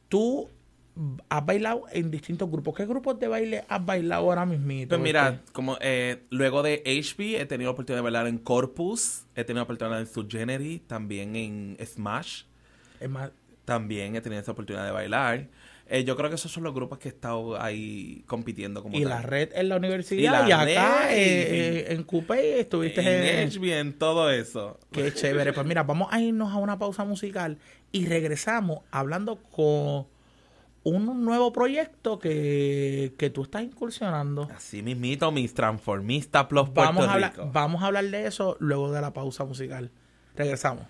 tú 0.09 0.49
has 1.27 1.45
bailado 1.45 1.83
en 1.91 2.11
distintos 2.11 2.49
grupos. 2.49 2.75
¿Qué 2.75 2.85
grupos 2.85 3.19
de 3.19 3.27
baile 3.27 3.65
has 3.67 3.83
bailado 3.85 4.23
ahora 4.25 4.45
mismo? 4.45 4.87
Pues 4.87 5.01
mira, 5.01 5.41
como 5.51 5.77
eh, 5.81 6.23
luego 6.29 6.61
de 6.61 6.83
HB 6.85 7.41
he 7.41 7.45
tenido 7.45 7.69
la 7.69 7.73
oportunidad 7.73 7.97
de 7.99 8.03
bailar 8.03 8.27
en 8.27 8.37
Corpus, 8.37 9.23
he 9.35 9.43
tenido 9.43 9.61
la 9.61 9.63
oportunidad 9.63 9.99
en 9.99 10.07
Subgenery, 10.07 10.79
también 10.85 11.35
en 11.35 11.77
Smash, 11.83 12.43
Es 12.99 13.09
más, 13.09 13.31
también 13.65 14.15
he 14.15 14.21
tenido 14.21 14.41
esa 14.41 14.51
oportunidad 14.51 14.85
de 14.85 14.91
bailar. 14.91 15.47
Eh, 15.87 16.03
yo 16.05 16.15
creo 16.15 16.29
que 16.29 16.35
esos 16.35 16.51
son 16.51 16.63
los 16.63 16.73
grupos 16.73 16.97
que 16.97 17.09
he 17.09 17.11
estado 17.11 17.61
ahí 17.61 18.23
compitiendo 18.25 18.81
como 18.81 18.97
y 18.97 19.01
tal. 19.01 19.09
la 19.09 19.21
red 19.21 19.49
en 19.53 19.67
la 19.69 19.75
universidad 19.75 20.47
Y 20.47 20.51
acá 20.51 20.63
red, 20.63 21.11
eh, 21.11 21.15
y- 21.17 21.79
eh, 21.91 21.93
en 21.93 22.03
Coupé 22.03 22.61
estuviste 22.61 23.01
en 23.01 23.39
en... 23.39 23.49
HB, 23.51 23.63
en 23.79 23.93
todo 23.99 24.29
eso. 24.31 24.79
Qué 24.91 25.13
chévere. 25.13 25.51
Pues 25.53 25.67
mira, 25.67 25.83
vamos 25.83 26.07
a 26.11 26.21
irnos 26.21 26.51
a 26.53 26.57
una 26.57 26.79
pausa 26.79 27.03
musical 27.03 27.57
y 27.91 28.05
regresamos 28.05 28.79
hablando 28.91 29.35
con 29.51 30.07
un 30.85 31.23
nuevo 31.25 31.53
proyecto 31.53 32.17
que, 32.19 33.13
que 33.17 33.29
tú 33.29 33.43
estás 33.43 33.63
incursionando. 33.63 34.49
Así 34.55 34.81
mismito, 34.81 35.31
mis 35.31 35.53
transformistas 35.53 36.45
plus 36.47 36.69
Puerto 36.69 36.93
Vamos 36.93 37.07
a, 37.07 37.13
hablar, 37.13 37.31
Rico. 37.31 37.49
vamos 37.53 37.83
a 37.83 37.87
hablar 37.87 38.05
de 38.05 38.25
eso 38.27 38.57
luego 38.59 38.91
de 38.91 38.99
la 39.01 39.13
pausa 39.13 39.45
musical. 39.45 39.91
Regresamos. 40.35 40.85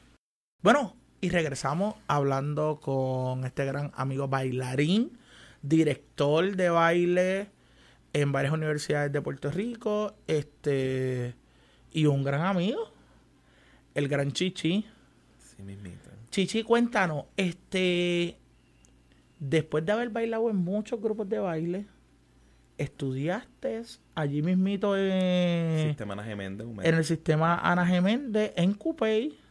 Bueno, 0.61 0.95
y 1.23 1.29
regresamos 1.29 1.95
hablando 2.07 2.81
con 2.81 3.45
este 3.45 3.63
gran 3.63 3.93
amigo 3.95 4.27
bailarín, 4.27 5.17
director 5.61 6.53
de 6.57 6.69
baile 6.69 7.47
en 8.11 8.33
varias 8.33 8.51
universidades 8.51 9.09
de 9.09 9.21
Puerto 9.21 9.49
Rico, 9.49 10.15
este 10.27 11.33
y 11.93 12.07
un 12.07 12.25
gran 12.25 12.41
amigo, 12.41 12.91
el 13.95 14.09
gran 14.09 14.33
Chichi. 14.33 14.85
Así 15.41 15.63
mismito. 15.63 16.09
Chichi, 16.29 16.61
cuéntanos, 16.63 17.23
este, 17.37 18.37
después 19.39 19.85
de 19.85 19.93
haber 19.93 20.09
bailado 20.09 20.49
en 20.49 20.57
muchos 20.57 20.99
grupos 20.99 21.29
de 21.29 21.39
baile, 21.39 21.85
estudiaste 22.77 23.81
allí 24.13 24.41
mismito 24.41 24.97
en, 24.97 25.87
Sistema 25.87 26.15
Ana 26.15 26.25
Geméndez, 26.25 26.67
en 26.83 26.95
el 26.95 27.05
sistema 27.05 27.59
Ana 27.59 27.85
Geméndez, 27.85 28.51
en 28.57 28.73
Cupey. 28.73 29.41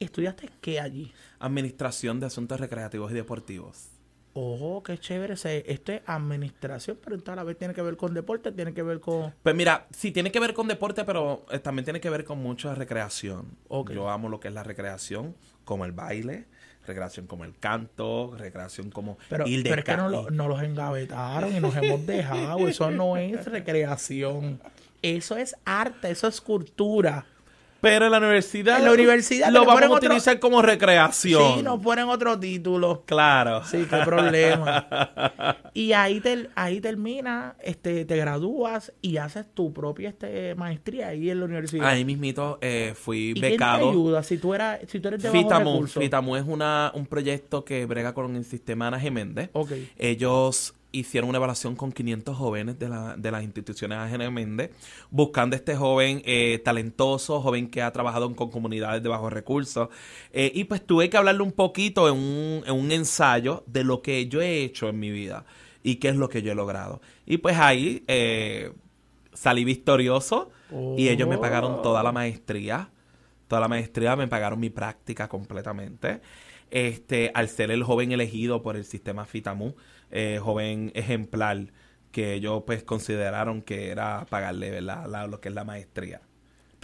¿Estudiaste 0.00 0.50
qué 0.60 0.80
allí? 0.80 1.12
Administración 1.38 2.20
de 2.20 2.26
Asuntos 2.26 2.58
Recreativos 2.60 3.10
y 3.12 3.14
Deportivos. 3.14 3.88
Oh, 4.36 4.82
qué 4.82 4.98
chévere. 4.98 5.34
Esto 5.34 5.92
es 5.92 6.02
administración, 6.06 6.98
pero 7.02 7.16
a 7.32 7.36
la 7.36 7.44
vez 7.44 7.56
tiene 7.56 7.72
que 7.72 7.82
ver 7.82 7.96
con 7.96 8.14
deporte, 8.14 8.50
tiene 8.50 8.74
que 8.74 8.82
ver 8.82 8.98
con... 8.98 9.32
Pues 9.42 9.54
mira, 9.54 9.86
sí 9.92 10.10
tiene 10.10 10.32
que 10.32 10.40
ver 10.40 10.54
con 10.54 10.66
deporte, 10.66 11.04
pero 11.04 11.46
eh, 11.52 11.60
también 11.60 11.84
tiene 11.84 12.00
que 12.00 12.10
ver 12.10 12.24
con 12.24 12.38
mucha 12.38 12.74
recreación. 12.74 13.46
Ok. 13.68 13.92
Yo 13.92 14.10
amo 14.10 14.28
lo 14.28 14.40
que 14.40 14.48
es 14.48 14.54
la 14.54 14.64
recreación, 14.64 15.36
como 15.64 15.84
el 15.84 15.92
baile, 15.92 16.46
recreación 16.84 17.28
como 17.28 17.44
el 17.44 17.56
canto, 17.56 18.34
recreación 18.36 18.90
como 18.90 19.18
Pero, 19.30 19.46
ir 19.46 19.62
de 19.62 19.70
pero 19.70 19.80
es 19.80 19.84
que 19.84 19.92
ca- 19.92 19.96
no, 19.98 20.08
lo- 20.08 20.30
no 20.30 20.48
los 20.48 20.60
engavetaron 20.62 21.54
y 21.56 21.60
nos 21.60 21.76
hemos 21.76 22.04
dejado. 22.04 22.66
Eso 22.66 22.90
no 22.90 23.16
es 23.16 23.44
recreación. 23.46 24.60
Eso 25.02 25.36
es 25.36 25.54
arte, 25.66 26.10
eso 26.10 26.26
es 26.26 26.40
cultura. 26.40 27.26
Pero 27.84 28.06
en 28.06 28.10
la 28.12 28.18
universidad, 28.18 28.78
En 28.78 28.84
la 28.86 28.92
universidad 28.92 29.50
lo 29.52 29.64
vamos 29.66 29.82
a 29.82 29.90
otro- 29.90 29.96
utilizar 30.08 30.40
como 30.40 30.62
recreación. 30.62 31.56
Sí, 31.58 31.62
nos 31.62 31.80
ponen 31.80 32.06
otro 32.08 32.38
título. 32.40 33.04
Claro. 33.06 33.62
Sí, 33.64 33.86
qué 33.88 33.98
problema. 34.04 35.58
y 35.74 35.92
ahí 35.92 36.20
te, 36.20 36.48
ahí 36.54 36.80
termina, 36.80 37.56
este, 37.62 38.04
te 38.06 38.16
gradúas 38.16 38.92
y 39.02 39.18
haces 39.18 39.46
tu 39.52 39.72
propia 39.72 40.08
este, 40.08 40.54
maestría 40.54 41.08
ahí 41.08 41.28
en 41.30 41.40
la 41.40 41.44
universidad. 41.44 41.86
Ahí 41.86 42.04
mismito 42.04 42.58
eh, 42.62 42.94
fui 42.96 43.30
¿Y 43.30 43.32
quién 43.34 43.42
te 43.44 43.50
becado. 43.50 43.90
ayuda 43.90 44.22
si 44.22 44.38
tú 44.38 44.54
eras, 44.54 44.80
si 44.88 44.98
tú 45.00 45.08
eres 45.08 45.22
de 45.22 45.30
Fitamu, 45.30 45.72
recursos? 45.74 46.02
Fitamu 46.02 46.36
es 46.36 46.44
una, 46.46 46.90
un 46.94 47.06
proyecto 47.06 47.64
que 47.64 47.84
brega 47.86 48.14
con 48.14 48.34
el 48.34 48.44
sistema 48.44 48.88
Ana 48.88 48.98
Geméndez. 48.98 49.50
Ok. 49.52 49.72
Ellos 49.98 50.74
hicieron 50.98 51.28
una 51.30 51.38
evaluación 51.38 51.76
con 51.76 51.92
500 51.92 52.36
jóvenes 52.36 52.78
de, 52.78 52.88
la- 52.88 53.16
de 53.16 53.30
las 53.30 53.42
instituciones 53.42 53.98
Ana 53.98 54.08
Geméndez, 54.08 54.70
buscando 55.10 55.56
este 55.56 55.76
joven 55.76 56.22
eh, 56.24 56.60
talentoso, 56.64 57.40
joven 57.40 57.68
que 57.68 57.82
ha 57.82 57.92
trabajado 57.92 58.34
con 58.34 58.50
comunidades 58.50 59.02
de 59.02 59.08
bajos 59.08 59.32
recursos. 59.32 59.88
Eh, 60.32 60.50
y 60.54 60.64
pues 60.64 60.86
tuve 60.86 61.10
que 61.10 61.16
hablarle 61.16 61.42
un 61.42 61.52
poquito 61.52 62.08
en 62.08 62.14
un, 62.16 62.62
en 62.66 62.74
un 62.74 62.90
ensayo 62.92 63.64
de 63.66 63.84
lo 63.84 64.02
que 64.02 64.28
yo 64.28 64.40
he 64.40 64.62
hecho 64.64 64.88
en 64.88 64.98
mi 64.98 65.10
vida 65.10 65.44
y 65.82 65.96
qué 65.96 66.08
es 66.08 66.16
lo 66.16 66.28
que 66.28 66.42
yo 66.42 66.52
he 66.52 66.54
logrado. 66.54 67.00
Y 67.26 67.38
pues 67.38 67.58
ahí 67.58 68.04
eh, 68.08 68.72
salí 69.32 69.64
victorioso 69.64 70.50
y 70.98 71.08
ellos 71.08 71.28
me 71.28 71.36
pagaron 71.38 71.82
toda 71.82 72.02
la 72.02 72.12
maestría. 72.12 72.90
Toda 73.48 73.60
la 73.60 73.68
maestría 73.68 74.16
me 74.16 74.28
pagaron 74.28 74.60
mi 74.60 74.70
práctica 74.70 75.28
completamente. 75.28 76.20
Este, 76.70 77.30
al 77.34 77.48
ser 77.48 77.70
el 77.70 77.82
joven 77.84 78.12
elegido 78.12 78.62
por 78.62 78.76
el 78.76 78.84
sistema 78.84 79.26
FITAMU, 79.26 79.74
eh, 80.10 80.38
joven 80.42 80.92
ejemplar, 80.94 81.72
que 82.10 82.34
ellos 82.34 82.62
pues 82.66 82.84
consideraron 82.84 83.62
que 83.62 83.90
era 83.90 84.26
pagarle 84.30 84.70
¿verdad? 84.70 85.06
La- 85.08 85.26
lo 85.26 85.40
que 85.40 85.48
es 85.48 85.54
la 85.54 85.64
maestría. 85.64 86.22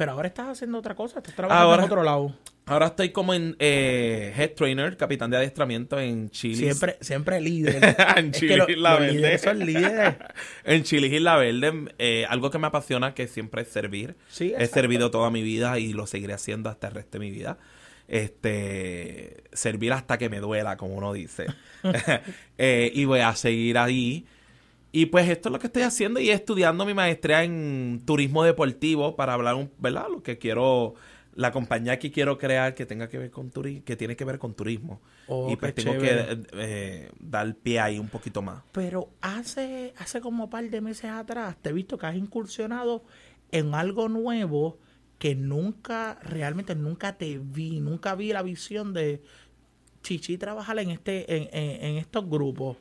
Pero 0.01 0.13
ahora 0.13 0.29
estás 0.29 0.49
haciendo 0.49 0.79
otra 0.79 0.95
cosa, 0.95 1.19
estás 1.19 1.35
trabajando 1.35 1.63
Ahora- 1.73 1.83
en 1.83 1.91
otro 1.91 2.03
lado. 2.03 2.35
Ahora 2.65 2.87
estoy 2.87 3.11
como 3.11 3.35
en 3.35 3.55
eh, 3.59 4.33
head 4.35 4.53
trainer, 4.53 4.97
capitán 4.97 5.31
de 5.31 5.37
adiestramiento 5.37 6.01
en 6.01 6.31
Chile. 6.31 6.57
Siempre, 6.57 6.97
siempre 7.03 7.39
líder. 7.39 7.85
en 8.17 8.31
Es 8.31 8.39
Chile 8.41 8.65
Isla 8.67 8.91
los 8.93 9.01
Verde. 9.01 9.13
líderes 9.13 9.41
son 9.43 9.59
líderes. 9.59 10.15
en 10.65 10.83
Chile 10.85 11.07
Isla 11.09 11.37
Verde, 11.37 11.93
eh, 11.99 12.25
algo 12.31 12.51
que 12.51 12.57
me 12.59 12.69
apasiona 12.69 13.13
que 13.13 13.27
siempre 13.29 13.61
es 13.61 13.69
servir. 13.69 14.17
Sí, 14.31 14.55
He 14.57 14.67
servido 14.69 15.11
toda 15.11 15.31
mi 15.31 15.43
vida 15.43 15.79
y 15.79 15.93
lo 15.93 16.07
seguiré 16.07 16.33
haciendo 16.33 16.71
hasta 16.71 16.89
el 16.89 16.95
resto 16.95 17.19
de 17.19 17.27
mi 17.27 17.31
vida. 17.31 17.59
Este, 18.09 19.45
servir 19.53 19.93
hasta 19.93 20.17
que 20.17 20.31
me 20.31 20.41
duela, 20.41 20.79
como 20.79 20.95
uno 20.95 21.13
dice. 21.13 21.45
Eh, 22.57 22.91
y 22.95 23.05
voy 23.05 23.21
a 23.21 23.35
seguir 23.37 23.77
ahí. 23.77 24.25
Y 24.93 25.07
pues 25.07 25.29
esto 25.29 25.49
es 25.49 25.53
lo 25.53 25.59
que 25.61 25.69
estoy 25.69 25.83
haciendo 25.83 26.19
y 26.21 26.31
estudiando 26.31 26.85
mi 26.85 26.95
maestría 26.95 27.45
en 27.45 28.03
turismo 28.05 28.43
deportivo 28.45 29.15
para 29.17 29.35
hablar, 29.35 29.55
un, 29.55 29.71
¿verdad? 29.79 30.07
Lo 30.11 30.23
que 30.23 30.39
quiero, 30.39 30.95
la 31.35 31.53
compañía 31.53 31.99
que 31.99 32.11
quiero 32.11 32.39
crear 32.39 32.75
que 32.75 32.87
tenga 32.87 33.09
que 33.09 33.19
ver 33.19 33.31
con 33.31 33.51
turismo, 33.51 33.85
que 33.85 33.97
tiene 33.97 34.17
que 34.17 34.25
ver 34.25 34.39
con 34.39 34.55
turismo. 34.55 35.01
Oh, 35.27 35.49
y 35.53 35.57
pues 35.57 35.75
tengo 35.75 35.93
chévere. 35.93 36.41
que 36.43 36.47
eh, 36.55 37.11
dar 37.21 37.55
pie 37.55 37.79
ahí 37.79 37.99
un 38.01 38.09
poquito 38.09 38.43
más. 38.43 38.63
Pero 38.73 39.11
hace, 39.21 39.95
hace 39.97 40.21
como 40.21 40.45
un 40.45 40.51
par 40.51 40.69
de 40.69 40.81
meses 40.81 41.11
atrás 41.11 41.57
te 41.63 41.71
he 41.71 41.73
visto 41.73 41.97
que 41.97 42.07
has 42.07 42.17
incursionado 42.17 43.05
en 43.53 43.75
algo 43.75 44.09
nuevo 44.09 44.79
que 45.19 45.37
nunca, 45.37 46.19
realmente 46.23 46.75
nunca 46.75 47.17
te 47.17 47.39
vi, 47.39 47.79
nunca 47.79 48.15
vi 48.17 48.33
la 48.33 48.43
visión 48.43 48.93
de 48.93 49.23
Chichi 50.03 50.39
trabajar 50.39 50.79
en 50.79 50.91
este, 50.91 51.37
en, 51.37 51.49
en- 51.53 51.85
en 51.85 51.97
estos 51.97 52.29
grupos. 52.29 52.79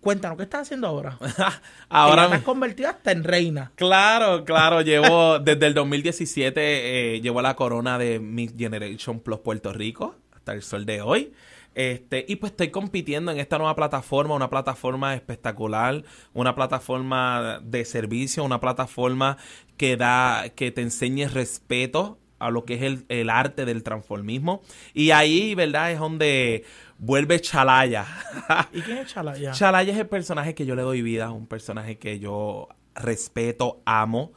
Cuéntanos, 0.00 0.36
¿qué 0.36 0.44
estás 0.44 0.62
haciendo 0.62 0.86
ahora? 0.86 1.18
Ahora 1.88 2.28
me- 2.28 2.36
has 2.36 2.42
convertido 2.42 2.88
hasta 2.88 3.10
en 3.10 3.24
reina. 3.24 3.72
Claro, 3.74 4.44
claro, 4.44 4.80
llevo 4.82 5.38
desde 5.40 5.66
el 5.66 5.74
2017 5.74 7.16
eh, 7.16 7.20
llevo 7.20 7.42
la 7.42 7.56
corona 7.56 7.98
de 7.98 8.20
Miss 8.20 8.54
Generation 8.56 9.18
Plus 9.20 9.40
Puerto 9.40 9.72
Rico 9.72 10.14
hasta 10.34 10.52
el 10.52 10.62
sol 10.62 10.86
de 10.86 11.02
hoy. 11.02 11.32
Este, 11.74 12.24
y 12.28 12.36
pues 12.36 12.52
estoy 12.52 12.70
compitiendo 12.70 13.32
en 13.32 13.38
esta 13.38 13.58
nueva 13.58 13.74
plataforma, 13.74 14.34
una 14.34 14.48
plataforma 14.48 15.14
espectacular, 15.14 16.04
una 16.32 16.54
plataforma 16.54 17.60
de 17.62 17.84
servicio, 17.84 18.44
una 18.44 18.60
plataforma 18.60 19.36
que 19.76 19.96
da, 19.98 20.48
que 20.54 20.70
te 20.70 20.80
enseñe 20.82 21.26
respeto 21.28 22.18
a 22.38 22.50
lo 22.50 22.64
que 22.64 22.74
es 22.74 22.82
el, 22.82 23.04
el 23.08 23.28
arte 23.28 23.64
del 23.66 23.82
transformismo. 23.82 24.62
Y 24.94 25.10
ahí, 25.10 25.54
¿verdad? 25.54 25.92
Es 25.92 25.98
donde 25.98 26.64
vuelve 26.98 27.40
Chalaya. 27.40 28.06
¿Y 28.72 28.80
quién 28.82 28.98
es 28.98 29.12
Chalaya? 29.12 29.52
Chalaya 29.52 29.92
es 29.92 29.98
el 29.98 30.08
personaje 30.08 30.54
que 30.54 30.66
yo 30.66 30.74
le 30.74 30.82
doy 30.82 31.02
vida, 31.02 31.30
un 31.30 31.46
personaje 31.46 31.98
que 31.98 32.18
yo 32.18 32.68
respeto, 32.94 33.82
amo. 33.84 34.32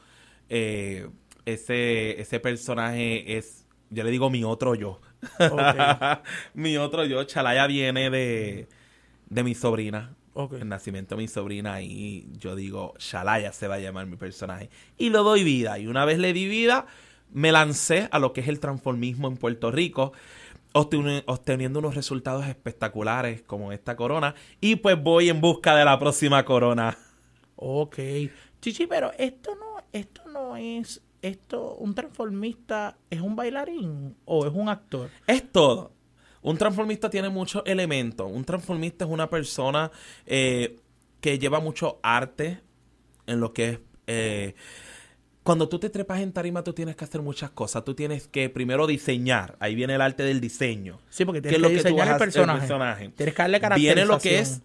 Eh, 0.49 1.09
ese, 1.45 2.19
ese 2.19 2.39
personaje 2.39 3.37
es, 3.37 3.65
yo 3.89 4.03
le 4.03 4.11
digo 4.11 4.29
mi 4.29 4.43
otro 4.43 4.75
yo. 4.75 5.01
Mi 6.53 6.77
otro 6.77 7.03
yo, 7.05 7.23
Chalaya 7.25 7.67
viene 7.67 8.09
de, 8.09 8.69
de 9.29 9.43
mi 9.43 9.55
sobrina. 9.55 10.15
El 10.53 10.69
nacimiento 10.69 11.15
de 11.15 11.21
mi 11.23 11.27
sobrina 11.27 11.81
y 11.81 12.29
yo 12.37 12.55
digo, 12.55 12.93
Shalaya 12.97 13.51
se 13.51 13.67
va 13.67 13.75
a 13.75 13.79
llamar 13.79 14.05
mi 14.05 14.15
personaje. 14.15 14.69
Y 14.97 15.09
lo 15.09 15.23
doy 15.23 15.43
vida. 15.43 15.77
Y 15.79 15.87
una 15.87 16.05
vez 16.05 16.17
le 16.17 16.31
di 16.31 16.47
vida, 16.47 16.85
me 17.31 17.51
lancé 17.51 18.07
a 18.11 18.19
lo 18.19 18.31
que 18.31 18.41
es 18.41 18.47
el 18.47 18.61
transformismo 18.61 19.27
en 19.27 19.35
Puerto 19.35 19.69
Rico, 19.71 20.13
obteniendo 20.73 21.79
unos 21.79 21.95
resultados 21.95 22.45
espectaculares 22.47 23.41
como 23.41 23.71
esta 23.71 23.95
corona. 23.95 24.35
Y 24.61 24.75
pues 24.77 25.01
voy 25.01 25.29
en 25.29 25.41
busca 25.41 25.75
de 25.75 25.85
la 25.85 25.97
próxima 25.97 26.45
corona. 26.45 26.97
Ok. 27.55 27.97
Chichi, 28.61 28.87
pero 28.87 29.11
esto 29.17 29.55
no, 29.55 29.83
esto 29.91 30.21
no 30.27 30.55
es, 30.57 31.01
esto, 31.21 31.75
un 31.75 31.95
transformista 31.95 32.97
es 33.09 33.21
un 33.21 33.35
bailarín 33.35 34.15
o 34.25 34.45
es 34.45 34.53
un 34.53 34.69
actor. 34.69 35.09
Es 35.27 35.51
todo. 35.51 35.91
Un 36.41 36.57
transformista 36.57 37.09
tiene 37.09 37.29
muchos 37.29 37.63
elementos. 37.65 38.29
Un 38.31 38.45
transformista 38.45 39.05
es 39.05 39.11
una 39.11 39.29
persona 39.29 39.91
eh, 40.25 40.77
que 41.19 41.39
lleva 41.39 41.59
mucho 41.59 41.99
arte 42.03 42.61
en 43.27 43.39
lo 43.39 43.53
que 43.53 43.69
es... 43.69 43.79
eh, 44.07 44.55
cuando 45.49 45.67
tú 45.67 45.79
te 45.79 45.89
trepas 45.89 46.19
en 46.19 46.31
tarima, 46.31 46.63
tú 46.63 46.73
tienes 46.73 46.95
que 46.95 47.03
hacer 47.05 47.23
muchas 47.23 47.49
cosas. 47.49 47.83
Tú 47.83 47.95
tienes 47.95 48.27
que 48.27 48.51
primero 48.51 48.85
diseñar. 48.85 49.55
Ahí 49.59 49.73
viene 49.73 49.95
el 49.95 50.01
arte 50.01 50.21
del 50.21 50.39
diseño. 50.39 50.99
Sí, 51.09 51.25
porque 51.25 51.41
¿Qué 51.41 51.49
tienes 51.49 51.67
que 51.69 51.73
que 51.73 51.83
diseñar 51.83 52.07
a 52.07 52.09
el 52.11 52.15
hacer, 52.17 52.27
el 52.27 52.33
personaje. 52.33 52.59
personaje? 52.59 53.09
Tienes 53.17 53.33
que 53.33 53.41
darle 53.41 53.59
caracterización. 53.59 53.95
Viene 53.95 54.07
lo 54.07 54.19
que 54.19 54.37
es 54.37 54.61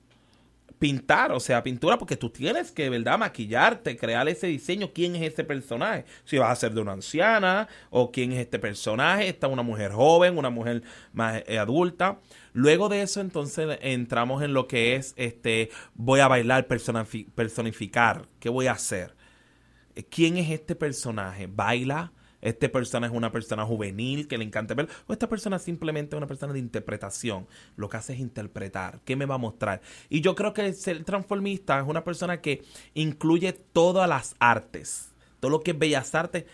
pintar, 0.79 1.33
o 1.33 1.41
sea, 1.41 1.62
pintura, 1.62 1.97
porque 1.97 2.19
tú 2.19 2.29
tienes 2.29 2.71
que, 2.71 2.91
¿verdad? 2.91 3.17
Maquillarte, 3.17 3.97
crear 3.97 4.29
ese 4.29 4.47
diseño. 4.49 4.91
¿Quién 4.93 5.17
es 5.17 5.23
ese 5.33 5.43
personaje? 5.43 6.05
Si 6.26 6.37
vas 6.37 6.50
a 6.50 6.57
ser 6.57 6.75
de 6.75 6.83
una 6.83 6.93
anciana, 6.93 7.67
o 7.88 8.12
quién 8.12 8.33
es 8.33 8.41
este 8.41 8.59
personaje. 8.59 9.26
Está 9.26 9.49
una 9.49 9.62
mujer 9.62 9.91
joven, 9.93 10.37
una 10.37 10.50
mujer 10.50 10.83
más 11.14 11.43
eh, 11.47 11.59
adulta. 11.59 12.19
Luego 12.53 12.91
de 12.91 13.00
eso, 13.00 13.23
entonces, 13.23 13.79
entramos 13.81 14.43
en 14.43 14.53
lo 14.53 14.69
que 14.69 14.97
es, 14.97 15.14
este, 15.17 15.71
voy 15.95 16.21
a 16.21 16.29
bailar, 16.29 16.69
personifi- 16.69 17.26
personificar. 17.35 18.29
¿Qué 18.38 18.50
voy 18.50 18.67
a 18.67 18.73
hacer? 18.73 19.14
¿Quién 20.11 20.37
es 20.37 20.51
este 20.51 20.75
personaje? 20.75 21.47
¿Baila? 21.47 22.13
¿Este 22.45 22.69
persona 22.69 23.07
es 23.07 23.13
una 23.13 23.33
persona 23.33 23.65
juvenil 23.65 24.29
que 24.29 24.37
le 24.37 24.45
encanta 24.45 24.75
ver? 24.75 24.89
¿O 25.07 25.15
esta 25.15 25.31
persona 25.31 25.59
simplemente 25.59 26.15
es 26.15 26.19
una 26.19 26.27
persona 26.27 26.53
de 26.53 26.59
interpretación? 26.59 27.47
Lo 27.77 27.89
que 27.89 27.97
hace 27.97 28.13
es 28.13 28.21
interpretar. 28.21 29.01
¿Qué 29.07 29.17
me 29.17 29.25
va 29.25 29.37
a 29.37 29.39
mostrar? 29.39 29.81
Y 30.11 30.21
yo 30.21 30.35
creo 30.35 30.53
que 30.53 30.67
el 30.67 30.75
ser 30.75 31.05
transformista 31.05 31.81
es 31.81 31.87
una 31.87 32.05
persona 32.05 32.43
que 32.43 32.63
incluye 32.93 33.55
todas 33.55 34.07
las 34.07 34.37
artes. 34.41 35.15
Todo 35.41 35.53
lo 35.53 35.61
que 35.63 35.71
es 35.71 35.79
bellas 35.79 36.15
artes 36.15 36.45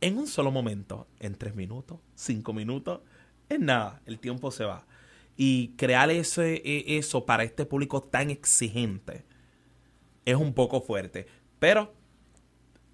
en 0.00 0.18
un 0.18 0.28
solo 0.28 0.52
momento. 0.52 1.08
En 1.18 1.34
tres 1.34 1.56
minutos, 1.56 1.98
cinco 2.14 2.52
minutos. 2.52 3.00
Es 3.48 3.58
nada. 3.58 4.02
El 4.06 4.20
tiempo 4.20 4.52
se 4.52 4.64
va. 4.64 4.86
Y 5.36 5.70
crear 5.76 6.10
e- 6.12 6.22
eso 6.96 7.26
para 7.26 7.42
este 7.42 7.66
público 7.66 8.04
tan 8.04 8.30
exigente 8.30 9.24
es 10.24 10.36
un 10.36 10.54
poco 10.54 10.80
fuerte. 10.80 11.26
Pero 11.58 11.92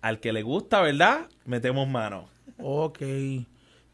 al 0.02 0.20
que 0.20 0.32
le 0.32 0.42
gusta, 0.42 0.80
¿verdad? 0.80 1.28
Metemos 1.44 1.88
mano. 1.88 2.28
Ok. 2.58 2.98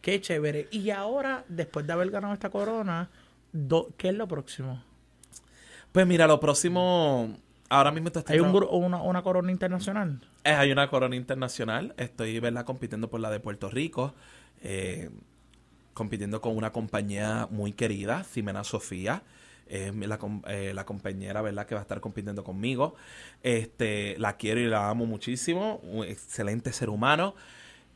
Qué 0.00 0.20
chévere. 0.20 0.68
Y 0.70 0.90
ahora, 0.90 1.44
después 1.48 1.86
de 1.86 1.92
haber 1.92 2.10
ganado 2.10 2.32
esta 2.34 2.50
corona, 2.50 3.10
do- 3.52 3.90
¿qué 3.96 4.08
es 4.10 4.14
lo 4.14 4.28
próximo? 4.28 4.82
Pues 5.92 6.06
mira, 6.06 6.26
lo 6.26 6.38
próximo. 6.40 7.36
Ahora 7.68 7.90
mismo 7.90 8.08
estoy 8.08 8.22
¿Hay 8.28 8.38
un 8.40 8.54
una, 8.70 9.02
una 9.02 9.22
corona 9.22 9.50
internacional? 9.50 10.20
Eh, 10.44 10.50
hay 10.52 10.70
una 10.70 10.88
corona 10.88 11.16
internacional. 11.16 11.94
Estoy, 11.96 12.38
¿verdad? 12.38 12.64
Compitiendo 12.64 13.08
por 13.08 13.20
la 13.20 13.30
de 13.30 13.40
Puerto 13.40 13.68
Rico. 13.70 14.14
eh, 14.62 15.10
compitiendo 15.94 16.40
con 16.42 16.56
una 16.56 16.72
compañía 16.72 17.48
muy 17.50 17.72
querida, 17.72 18.22
Ximena 18.24 18.64
Sofía. 18.64 19.22
Es 19.66 19.94
la, 19.94 20.18
eh, 20.48 20.72
la 20.74 20.86
compañera, 20.86 21.42
¿verdad? 21.42 21.66
Que 21.66 21.74
va 21.74 21.80
a 21.80 21.82
estar 21.82 22.00
compitiendo 22.00 22.44
conmigo. 22.44 22.94
Este, 23.42 24.16
la 24.18 24.36
quiero 24.36 24.60
y 24.60 24.66
la 24.66 24.88
amo 24.88 25.06
muchísimo. 25.06 25.76
Un 25.82 26.04
excelente 26.04 26.72
ser 26.72 26.88
humano. 26.88 27.34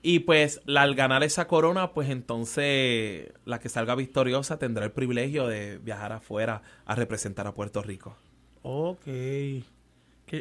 Y 0.03 0.21
pues 0.21 0.63
al 0.67 0.95
ganar 0.95 1.23
esa 1.23 1.47
corona, 1.47 1.93
pues 1.93 2.09
entonces 2.09 3.33
la 3.45 3.61
que 3.61 3.69
salga 3.69 3.95
victoriosa 3.95 4.59
tendrá 4.59 4.85
el 4.85 4.93
privilegio 4.93 5.47
de 5.47 5.79
viajar 5.79 6.13
afuera 6.13 6.63
a 6.87 6.95
representar 6.95 7.47
a 7.47 7.55
Puerto 7.55 7.83
Rico. 7.83 8.17
Ok. 8.63 9.07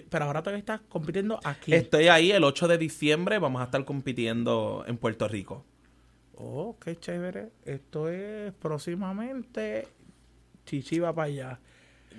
Pero 0.10 0.26
ahora 0.26 0.42
todavía 0.42 0.60
estás 0.60 0.82
compitiendo 0.88 1.40
aquí. 1.44 1.74
Estoy 1.74 2.08
ahí 2.08 2.32
el 2.32 2.44
8 2.44 2.68
de 2.68 2.78
diciembre, 2.78 3.40
vamos 3.40 3.62
a 3.62 3.66
estar 3.66 3.84
compitiendo 3.86 4.84
en 4.88 4.98
Puerto 4.98 5.28
Rico. 5.28 5.66
Oh, 6.38 6.78
qué 6.80 6.96
chévere. 6.98 7.50
Esto 7.66 8.08
es 8.08 8.54
próximamente. 8.54 9.88
Chichi 10.70 11.00
va 11.00 11.14
para 11.14 11.26
allá. 11.28 11.60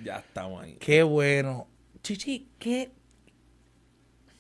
Ya 0.03 0.19
estamos 0.19 0.63
ahí. 0.63 0.77
Qué 0.81 1.05
bueno. 1.05 1.69
Chichi, 2.03 2.49
¿qué? 2.59 2.91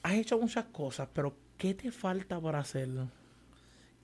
Has 0.02 0.14
hecho 0.14 0.38
muchas 0.38 0.64
cosas, 0.66 1.08
pero 1.12 1.36
¿qué 1.56 1.74
te 1.74 1.92
falta 1.92 2.40
para 2.40 2.58
hacerlo? 2.58 3.08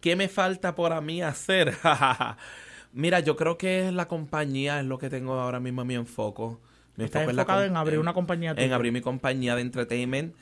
¿Qué 0.01 0.15
me 0.15 0.29
falta 0.29 0.75
por 0.77 0.93
a 0.93 1.01
mí 1.01 1.23
hacer? 1.23 1.75
Mira, 2.93 3.19
yo 3.21 3.35
creo 3.35 3.59
que 3.59 3.91
la 3.91 4.07
compañía 4.07 4.79
es 4.79 4.87
lo 4.87 4.99
que 4.99 5.11
tengo 5.11 5.35
ahora 5.35 5.59
mismo 5.59 5.83
en 5.83 5.89
mi 5.89 5.95
enfoco. 5.97 6.61
Mi 6.97 7.05
Estás 7.05 7.23
enfoco 7.23 7.31
enfocado 7.41 7.65
en 7.65 7.77
abrir 7.77 7.99
una 7.99 8.15
compañía 8.15 8.51
En 8.51 8.57
tuya. 8.57 8.75
abrir 8.77 8.93
mi 8.93 9.01
compañía 9.01 9.57
de 9.57 9.63
entertainment. 9.63 10.35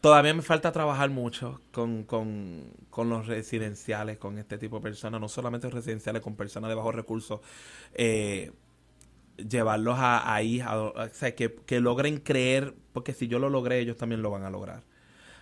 Todavía 0.00 0.32
me 0.32 0.42
falta 0.42 0.72
trabajar 0.72 1.10
mucho 1.10 1.60
con, 1.72 2.04
con, 2.04 2.72
con 2.88 3.10
los 3.10 3.26
residenciales, 3.26 4.16
con 4.18 4.38
este 4.38 4.56
tipo 4.56 4.76
de 4.76 4.82
personas, 4.82 5.20
no 5.20 5.28
solamente 5.28 5.68
residenciales, 5.68 6.22
con 6.22 6.36
personas 6.36 6.70
de 6.70 6.74
bajos 6.74 6.94
recursos. 6.94 7.40
Eh, 7.94 8.52
llevarlos 9.48 9.98
a, 9.98 10.34
ahí, 10.34 10.60
a- 10.60 10.78
o 10.80 11.08
sea, 11.12 11.34
que, 11.34 11.54
que 11.66 11.80
logren 11.80 12.18
creer, 12.18 12.74
porque 12.92 13.12
si 13.12 13.28
yo 13.28 13.38
lo 13.38 13.50
logré, 13.50 13.80
ellos 13.80 13.96
también 13.96 14.22
lo 14.22 14.30
van 14.30 14.44
a 14.44 14.50
lograr. 14.50 14.82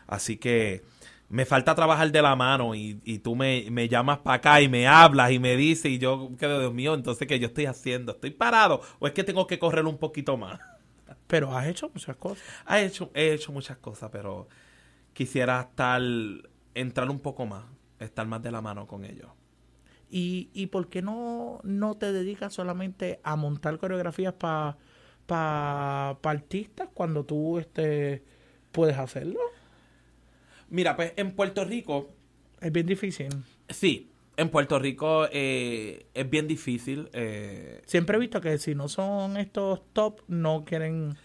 Así 0.06 0.37
que 0.38 0.82
me 1.28 1.44
falta 1.46 1.74
trabajar 1.74 2.11
de 2.12 2.22
la 2.22 2.37
mano 2.37 2.74
y, 2.74 3.00
y 3.04 3.18
tú 3.20 3.37
me, 3.37 3.66
me 3.70 3.88
llamas 3.88 4.18
para 4.18 4.37
acá 4.37 4.61
y 4.62 4.68
me 4.68 4.87
hablas 4.88 5.32
y 5.32 5.38
me 5.38 5.56
dices 5.56 5.92
y 5.92 5.98
yo 5.98 6.30
quedo, 6.38 6.61
Dios 6.61 6.74
mío, 6.74 6.94
entonces 6.94 7.28
¿qué 7.28 7.38
yo 7.38 7.48
estoy 7.48 7.66
haciendo? 7.66 8.12
¿Estoy 8.12 8.30
parado 8.30 8.80
o 8.98 9.06
es 9.06 9.12
que 9.12 9.24
tengo 9.24 9.46
que 9.46 9.58
correr 9.58 9.84
un 9.87 9.98
poquito 9.98 10.37
más? 10.38 10.61
Pero 11.26 11.56
has 11.56 11.66
hecho 11.66 11.90
muchas 11.92 12.16
cosas. 12.16 12.44
He 12.68 12.84
hecho, 12.87 13.11
he 13.14 13.32
hecho 13.34 13.52
muchas 13.52 13.78
cosas, 13.78 14.11
pero 14.11 14.48
quisiera 15.14 15.61
estar, 15.62 16.02
entrar 16.74 17.11
un 17.11 17.20
poco 17.20 17.46
más, 17.46 17.64
estar 17.98 18.26
más 18.26 18.42
de 18.42 18.50
la 18.52 18.61
mano 18.62 18.87
con 18.87 19.04
ellos. 19.04 19.28
¿Y, 20.10 20.50
y 20.54 20.66
por 20.68 20.88
qué 20.88 21.02
no, 21.02 21.60
no 21.64 21.96
te 21.96 22.12
dedicas 22.12 22.54
solamente 22.54 23.20
a 23.22 23.36
montar 23.36 23.78
coreografías 23.78 24.32
para 24.34 24.78
pa, 25.26 26.18
pa 26.22 26.30
artistas 26.30 26.88
cuando 26.94 27.24
tú 27.24 27.58
este, 27.58 28.24
puedes 28.72 28.96
hacerlo? 28.98 29.40
Mira, 30.70 30.96
pues 30.96 31.12
en 31.16 31.32
Puerto 31.34 31.64
Rico, 31.64 32.08
Es 32.60 32.72
bien 32.72 32.86
difícil. 32.86 33.28
sí, 33.68 34.10
en 34.36 34.50
Puerto 34.50 34.78
Rico 34.78 35.26
eh, 35.32 36.06
es 36.14 36.30
bien 36.30 36.46
difícil. 36.46 37.08
eh, 37.12 37.82
Siempre 37.86 38.16
he 38.16 38.20
visto 38.20 38.40
que 38.40 38.58
si 38.58 38.74
no 38.74 38.88
son 38.88 39.36
estos 39.36 39.80
top, 39.92 40.20
no 40.28 40.64
quieren... 40.64 41.16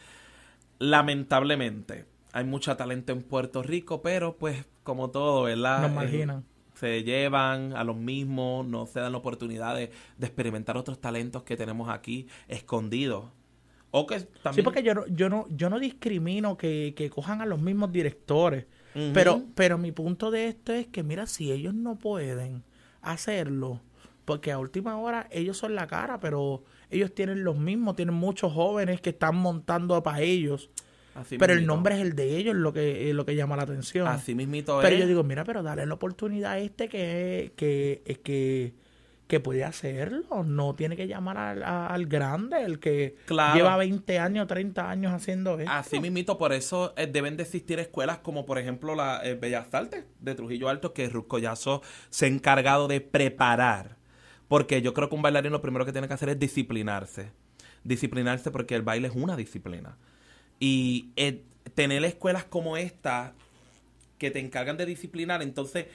lamentablemente, 0.80 2.06
hay 2.32 2.44
mucho 2.46 2.76
talento 2.76 3.12
en 3.12 3.22
Puerto 3.22 3.64
Rico, 3.64 4.02
pero 4.02 4.36
pues 4.38 4.66
como 4.84 5.12
todo, 5.12 5.44
¿verdad? 5.44 5.82
Nos 5.82 5.92
marginan. 5.92 6.46
Se 6.76 7.04
llevan 7.04 7.74
a 7.74 7.84
los 7.84 7.96
mismos, 7.96 8.66
no 8.66 8.86
se 8.86 9.00
dan 9.00 9.12
la 9.12 9.18
oportunidad 9.18 9.76
de, 9.76 9.92
de 10.18 10.26
experimentar 10.26 10.78
otros 10.78 11.00
talentos 11.00 11.44
que 11.44 11.58
tenemos 11.58 11.90
aquí 11.90 12.28
escondidos. 12.48 13.26
O 13.92 14.08
que 14.08 14.20
también... 14.42 14.56
Sí, 14.56 14.62
porque 14.64 14.82
yo 14.82 14.96
no, 14.96 15.06
yo 15.08 15.30
no, 15.30 15.46
yo 15.50 15.70
no 15.70 15.80
discrimino 15.80 16.58
que, 16.58 16.94
que 16.98 17.10
cojan 17.12 17.42
a 17.42 17.46
los 17.46 17.62
mismos 17.62 17.92
directores. 17.92 18.66
Pero, 19.14 19.42
pero 19.56 19.80
mi 19.80 19.92
punto 19.92 20.30
de 20.30 20.48
esto 20.48 20.72
es 20.72 20.86
que, 20.86 21.02
mira, 21.02 21.26
si 21.26 21.52
ellos 21.52 21.74
no 21.74 21.96
pueden 21.96 22.64
hacerlo, 23.02 23.82
porque 24.24 24.52
a 24.52 24.60
última 24.60 24.98
hora 24.98 25.28
ellos 25.32 25.58
son 25.58 25.74
la 25.74 25.88
cara, 25.88 26.20
pero 26.20 26.64
ellos 26.92 27.12
tienen 27.14 27.44
los 27.44 27.58
mismos, 27.58 27.96
tienen 27.96 28.14
muchos 28.14 28.54
jóvenes 28.54 29.02
que 29.02 29.10
están 29.10 29.36
montando 29.36 30.02
para 30.04 30.22
ellos, 30.22 30.70
Así 31.16 31.38
pero 31.38 31.54
el 31.54 31.66
nombre 31.66 31.96
es 31.96 32.02
el 32.02 32.16
de 32.16 32.38
ellos 32.38 32.56
lo 32.56 32.74
que, 32.74 33.10
es 33.10 33.16
lo 33.16 33.26
que 33.26 33.36
llama 33.36 33.56
la 33.56 33.64
atención. 33.64 34.08
Así 34.08 34.34
mismito 34.36 34.80
pero 34.82 34.96
es. 34.96 35.02
yo 35.02 35.08
digo, 35.08 35.24
mira, 35.24 35.44
pero 35.44 35.62
dale 35.64 35.86
la 35.86 35.94
oportunidad 35.94 36.54
a 36.54 36.60
este 36.60 36.90
que, 36.90 37.54
que, 37.56 38.02
que, 38.06 38.22
que, 38.22 38.74
que 39.28 39.40
puede 39.40 39.64
hacerlo, 39.64 40.44
no 40.44 40.76
tiene 40.76 40.96
que 40.96 41.08
llamar 41.08 41.38
al, 41.38 41.64
al 41.64 42.06
grande, 42.08 42.64
el 42.64 42.80
que 42.80 43.16
Claro. 43.26 43.56
lleva 43.56 43.78
20 43.78 44.20
años, 44.20 44.48
30 44.48 44.90
años 44.90 45.14
haciendo 45.14 45.58
esto. 45.60 45.72
Así 45.72 46.00
mismito, 46.00 46.38
por 46.38 46.52
eso 46.54 46.94
eh, 46.98 47.08
deben 47.08 47.38
de 47.38 47.44
existir 47.44 47.80
escuelas 47.80 48.18
como 48.20 48.46
por 48.46 48.58
ejemplo 48.58 48.96
la 48.96 49.22
eh, 49.24 49.36
Bellas 49.36 49.74
Artes 49.74 50.06
de 50.20 50.36
Trujillo 50.36 50.68
Alto, 50.70 50.94
que 50.94 51.08
Ruth 51.10 51.28
Collazo 51.28 51.82
se 52.10 52.26
ha 52.26 52.28
encargado 52.30 52.88
de 52.88 53.02
preparar. 53.02 53.98
Porque 54.48 54.82
yo 54.82 54.94
creo 54.94 55.10
que 55.10 55.16
un 55.16 55.22
bailarín 55.22 55.52
lo 55.52 55.62
primero 55.62 55.86
que 55.86 55.92
tiene 55.92 56.08
que 56.08 56.14
hacer 56.14 56.30
es 56.30 56.38
disciplinarse. 56.40 57.32
Disciplinarse 57.84 58.52
porque 58.52 58.76
el 58.76 58.82
baile 58.82 59.08
es 59.08 59.16
una 59.16 59.36
disciplina. 59.36 59.98
Y 60.66 61.10
eh, 61.18 61.44
tener 61.76 62.06
escuelas 62.06 62.46
como 62.46 62.78
esta 62.78 63.34
que 64.18 64.32
te 64.32 64.40
encargan 64.40 64.78
de 64.78 64.86
disciplinar, 64.86 65.42
entonces 65.42 65.88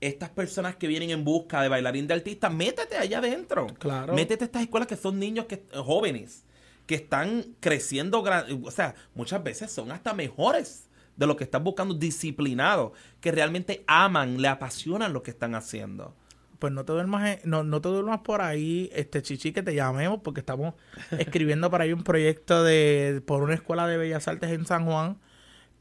estas 0.00 0.30
personas 0.30 0.74
que 0.76 0.86
vienen 0.86 1.10
en 1.10 1.22
busca 1.22 1.60
de 1.60 1.68
bailarín 1.68 2.06
de 2.06 2.14
artista, 2.14 2.48
métete 2.48 2.96
allá 2.96 3.18
adentro. 3.18 3.66
Claro. 3.78 4.14
Métete 4.14 4.44
a 4.44 4.46
estas 4.46 4.62
escuelas 4.62 4.88
que 4.88 4.96
son 4.96 5.18
niños 5.18 5.44
que 5.44 5.64
jóvenes, 5.74 6.44
que 6.86 6.94
están 6.94 7.44
creciendo, 7.60 8.24
o 8.62 8.70
sea, 8.70 8.94
muchas 9.14 9.42
veces 9.42 9.70
son 9.70 9.92
hasta 9.92 10.14
mejores 10.14 10.88
de 11.14 11.26
lo 11.26 11.36
que 11.36 11.44
están 11.44 11.62
buscando, 11.62 11.92
disciplinados, 11.92 12.92
que 13.20 13.32
realmente 13.32 13.84
aman, 13.86 14.40
le 14.40 14.48
apasionan 14.48 15.12
lo 15.12 15.22
que 15.22 15.30
están 15.30 15.54
haciendo. 15.54 16.14
Pues 16.58 16.72
no 16.72 16.84
te 16.84 16.92
duermas, 16.92 17.38
no, 17.44 17.62
no 17.64 17.80
te 17.80 17.88
duermas 17.88 18.20
por 18.20 18.40
ahí, 18.40 18.88
este 18.94 19.20
chichi, 19.22 19.52
que 19.52 19.62
te 19.62 19.74
llamemos, 19.74 20.20
porque 20.22 20.40
estamos 20.40 20.74
escribiendo 21.18 21.70
para 21.70 21.84
ahí 21.84 21.92
un 21.92 22.02
proyecto 22.02 22.64
de 22.64 23.20
por 23.26 23.42
una 23.42 23.54
escuela 23.54 23.86
de 23.86 23.96
bellas 23.98 24.26
artes 24.28 24.50
en 24.50 24.64
San 24.66 24.86
Juan, 24.86 25.18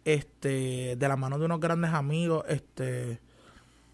este, 0.04 0.96
de 0.98 1.08
la 1.08 1.16
mano 1.16 1.40
de 1.40 1.46
unos 1.46 1.60
grandes 1.60 1.92
amigos, 1.92 2.44
este, 2.48 3.20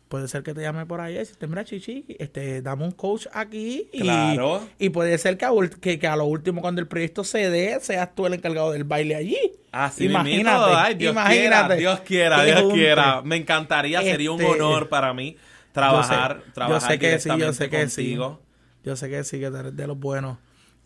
puede 0.09 0.27
ser 0.27 0.43
que 0.43 0.53
te 0.53 0.61
llame 0.61 0.85
por 0.85 0.99
ahí, 0.99 1.13
y 1.13 1.17
decirte, 1.19 1.47
mira 1.47 1.63
chichi, 1.63 2.05
este, 2.19 2.61
dame 2.61 2.83
un 2.83 2.91
coach 2.91 3.27
aquí 3.31 3.87
y, 3.93 4.01
Claro. 4.01 4.61
y 4.77 4.89
puede 4.89 5.17
ser 5.17 5.37
que 5.37 5.45
a, 5.45 5.51
ul- 5.51 5.69
que, 5.79 5.99
que 5.99 6.07
a 6.07 6.15
lo 6.17 6.25
último 6.25 6.61
cuando 6.61 6.81
el 6.81 6.87
proyecto 6.87 7.23
se 7.23 7.49
dé, 7.49 7.79
seas 7.79 8.13
tú 8.13 8.25
el 8.25 8.33
encargado 8.33 8.71
del 8.71 8.83
baile 8.83 9.15
allí. 9.15 9.37
Así 9.71 10.05
Imagínate. 10.05 10.73
Ay, 10.75 10.95
Dios 10.95 11.13
imagínate. 11.13 11.37
quiera, 11.37 11.75
Dios 11.75 11.99
quiera, 12.01 12.43
Dios 12.43 12.59
junte. 12.61 12.75
quiera. 12.75 13.21
Me 13.21 13.37
encantaría, 13.37 14.01
sería 14.01 14.31
un 14.31 14.41
Este, 14.41 14.51
honor 14.51 14.89
para 14.89 15.13
mí 15.13 15.37
trabajar, 15.73 16.37
yo 16.39 16.45
sé, 16.45 16.51
trabajar 16.53 16.81
yo 16.81 16.87
sé 16.87 16.99
que 16.99 17.19
sí, 17.19 17.29
yo 17.37 17.53
sé 17.53 17.69
que 17.69 17.89
sí. 17.89 18.03
contigo. 18.03 18.41
Yo 18.83 18.95
sé 18.95 19.09
que 19.09 19.23
sí, 19.23 19.39
que 19.39 19.45
eres 19.45 19.75
de 19.75 19.87
los 19.87 19.97
buenos. 19.99 20.37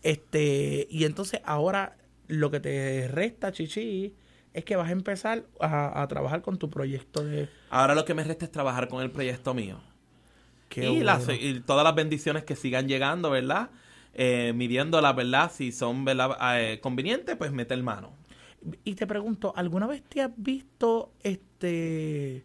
Este, 0.02 0.86
y 0.90 1.04
entonces 1.04 1.40
ahora 1.44 1.96
lo 2.28 2.50
que 2.50 2.60
te 2.60 3.08
resta, 3.08 3.52
Chichi, 3.52 4.14
es 4.52 4.64
que 4.64 4.76
vas 4.76 4.88
a 4.88 4.92
empezar 4.92 5.44
a, 5.60 6.02
a 6.02 6.08
trabajar 6.08 6.42
con 6.42 6.58
tu 6.58 6.70
proyecto 6.70 7.24
de... 7.24 7.48
Ahora 7.70 7.94
lo 7.94 8.04
que 8.04 8.14
me 8.14 8.24
resta 8.24 8.44
es 8.44 8.52
trabajar 8.52 8.88
con 8.88 9.02
el 9.02 9.10
proyecto 9.10 9.54
mío. 9.54 9.80
Qué 10.68 10.90
y, 10.90 11.00
las- 11.00 11.26
bueno. 11.26 11.40
y 11.42 11.60
todas 11.60 11.84
las 11.84 11.94
bendiciones 11.94 12.44
que 12.44 12.56
sigan 12.56 12.88
llegando, 12.88 13.30
¿verdad? 13.30 13.70
Eh, 14.14 14.52
midiéndolas, 14.54 15.14
¿verdad? 15.14 15.50
Si 15.54 15.72
son 15.72 16.04
¿verdad? 16.04 16.36
Eh, 16.60 16.80
convenientes, 16.80 17.36
pues 17.36 17.52
mete 17.52 17.74
el 17.74 17.82
mano. 17.82 18.12
Y 18.84 18.94
te 18.94 19.06
pregunto, 19.06 19.52
¿alguna 19.56 19.86
vez 19.86 20.02
te 20.02 20.22
has 20.22 20.30
visto 20.36 21.12
este 21.22 22.44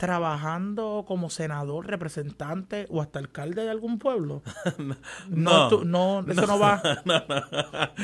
trabajando 0.00 1.04
como 1.06 1.28
senador, 1.28 1.86
representante 1.86 2.86
o 2.88 3.02
hasta 3.02 3.18
alcalde 3.18 3.62
de 3.64 3.70
algún 3.70 3.98
pueblo? 3.98 4.42
No. 5.28 5.70
no, 5.84 6.24
eso 6.26 6.46
no 6.46 6.58
va. 6.58 6.82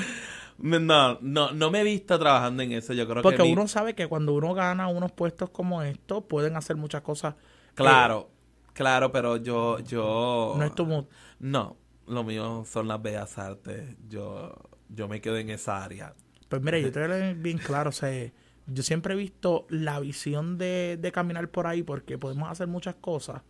No, 0.58 1.18
no, 1.20 1.50
no 1.52 1.70
me 1.70 1.80
he 1.80 1.84
visto 1.84 2.18
trabajando 2.18 2.62
en 2.62 2.72
eso. 2.72 2.92
Yo 2.94 3.06
creo 3.06 3.22
Porque 3.22 3.38
que 3.38 3.42
mi- 3.42 3.52
uno 3.52 3.68
sabe 3.68 3.94
que 3.94 4.06
cuando 4.08 4.32
uno 4.32 4.54
gana 4.54 4.88
unos 4.88 5.12
puestos 5.12 5.50
como 5.50 5.82
estos, 5.82 6.24
pueden 6.24 6.56
hacer 6.56 6.76
muchas 6.76 7.02
cosas. 7.02 7.34
Claro, 7.74 8.30
claro, 8.72 9.12
pero 9.12 9.36
yo, 9.36 9.78
yo... 9.80 10.52
Eh, 10.54 10.58
no 10.58 10.64
es 10.64 10.74
tu 10.74 10.86
mood. 10.86 11.04
No, 11.40 11.76
lo 12.06 12.24
mío 12.24 12.64
son 12.66 12.88
las 12.88 13.02
bellas 13.02 13.36
artes. 13.36 13.96
Yo, 14.08 14.54
yo 14.88 15.08
me 15.08 15.20
quedo 15.20 15.36
en 15.36 15.50
esa 15.50 15.84
área. 15.84 16.14
Pues 16.48 16.62
mira, 16.62 16.78
yo 16.78 16.90
te 16.92 17.00
voy 17.06 17.10
a 17.10 17.14
decir 17.16 17.36
bien 17.42 17.58
claro, 17.58 17.90
o 17.90 17.92
sea, 17.92 18.32
yo 18.66 18.82
siempre 18.82 19.14
he 19.14 19.16
visto 19.16 19.66
la 19.70 20.00
visión 20.00 20.58
de, 20.58 20.98
de 21.00 21.12
caminar 21.12 21.48
por 21.48 21.66
ahí 21.66 21.82
porque 21.82 22.18
podemos 22.18 22.50
hacer 22.50 22.66
muchas 22.66 22.94
cosas 22.96 23.42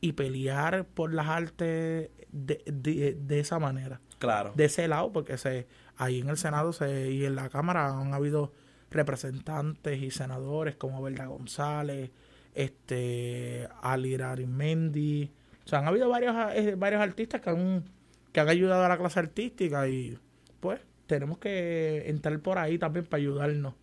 y 0.00 0.12
pelear 0.12 0.84
por 0.86 1.12
las 1.14 1.26
artes 1.28 2.10
de, 2.32 2.62
de- 2.66 3.16
de 3.20 3.40
esa 3.40 3.58
manera, 3.58 4.00
Claro. 4.18 4.52
de 4.54 4.64
ese 4.66 4.88
lado, 4.88 5.12
porque 5.12 5.38
se, 5.38 5.66
ahí 5.96 6.20
en 6.20 6.28
el 6.28 6.36
Senado 6.36 6.72
se, 6.72 7.10
y 7.10 7.24
en 7.24 7.34
la 7.36 7.48
Cámara 7.48 7.88
han 7.98 8.12
habido 8.12 8.52
representantes 8.90 10.02
y 10.02 10.10
senadores 10.10 10.76
como 10.76 11.02
Belda 11.02 11.26
González, 11.26 12.10
este, 12.54 13.68
Ali 13.82 14.16
Mendy, 14.46 15.30
o 15.64 15.68
sea, 15.68 15.78
han 15.80 15.88
habido 15.88 16.08
varios, 16.08 16.34
eh, 16.54 16.74
varios 16.76 17.00
artistas 17.02 17.40
que 17.40 17.50
han, 17.50 17.84
que 18.32 18.40
han 18.40 18.48
ayudado 18.48 18.84
a 18.84 18.88
la 18.88 18.98
clase 18.98 19.18
artística 19.20 19.88
y 19.88 20.18
pues 20.60 20.80
tenemos 21.06 21.38
que 21.38 22.04
entrar 22.08 22.38
por 22.40 22.58
ahí 22.58 22.78
también 22.78 23.04
para 23.06 23.20
ayudarnos. 23.20 23.74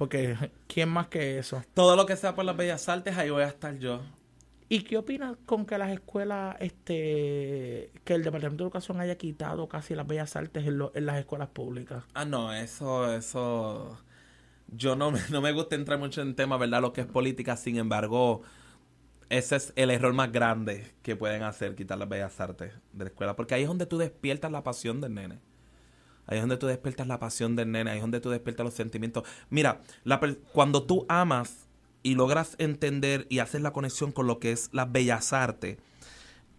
Porque, 0.00 0.36
¿quién 0.66 0.88
más 0.88 1.08
que 1.08 1.38
eso? 1.38 1.62
Todo 1.74 1.96
lo 1.96 2.06
que 2.06 2.14
sea 2.16 2.36
por 2.36 2.44
las 2.44 2.56
bellas 2.56 2.88
artes, 2.88 3.16
ahí 3.18 3.30
voy 3.30 3.42
a 3.42 3.48
estar 3.48 3.76
yo. 3.78 4.02
¿Y 4.70 4.84
qué 4.84 4.96
opinas 4.98 5.36
con 5.46 5.66
que 5.66 5.76
las 5.78 5.90
escuelas, 5.90 6.56
este, 6.60 7.92
que 8.04 8.14
el 8.14 8.22
Departamento 8.24 8.64
de 8.64 8.68
Educación 8.68 9.00
haya 9.00 9.16
quitado 9.18 9.68
casi 9.68 9.94
las 9.94 10.06
bellas 10.06 10.36
artes 10.36 10.66
en, 10.66 10.78
lo- 10.78 10.92
en 10.94 11.06
las 11.06 11.18
escuelas 11.18 11.48
públicas? 11.48 12.04
Ah, 12.14 12.24
no, 12.24 12.52
eso, 12.52 13.12
eso... 13.14 13.98
Yo 14.68 14.96
no, 14.96 15.10
me- 15.12 15.20
no 15.30 15.40
me 15.42 15.52
gusta 15.52 15.76
entrar 15.76 15.98
mucho 15.98 16.22
en 16.22 16.36
tema, 16.36 16.56
¿verdad? 16.58 16.82
Lo 16.82 16.92
que 16.92 17.02
es 17.02 17.06
política, 17.08 17.56
sin 17.56 17.78
embargo, 17.78 18.42
ese 19.30 19.56
es 19.56 19.72
el 19.76 19.90
error 19.90 20.14
más 20.14 20.32
grande 20.32 20.94
que 21.02 21.16
pueden 21.16 21.42
hacer, 21.44 21.74
quitar 21.76 21.98
las 21.98 22.08
bellas 22.08 22.40
artes 22.40 22.74
de 22.92 23.04
la 23.04 23.10
escuela. 23.10 23.36
Porque 23.36 23.54
ahí 23.54 23.62
es 23.62 23.68
donde 23.68 23.86
tú 23.86 23.98
despiertas 23.98 24.52
la 24.52 24.64
pasión 24.64 25.00
del 25.00 25.14
nene. 25.14 25.40
Ahí 26.30 26.36
es 26.36 26.42
donde 26.42 26.56
tú 26.58 26.68
despiertas 26.68 27.08
la 27.08 27.18
pasión 27.18 27.56
del 27.56 27.72
nene, 27.72 27.90
ahí 27.90 27.96
es 27.96 28.02
donde 28.02 28.20
tú 28.20 28.30
despiertas 28.30 28.64
los 28.64 28.74
sentimientos. 28.74 29.24
Mira, 29.50 29.80
la 30.04 30.20
cuando 30.52 30.84
tú 30.84 31.04
amas 31.08 31.66
y 32.04 32.14
logras 32.14 32.54
entender 32.58 33.26
y 33.28 33.40
haces 33.40 33.60
la 33.60 33.72
conexión 33.72 34.12
con 34.12 34.28
lo 34.28 34.38
que 34.38 34.52
es 34.52 34.70
las 34.72 34.90
bellas 34.92 35.32
artes, 35.32 35.78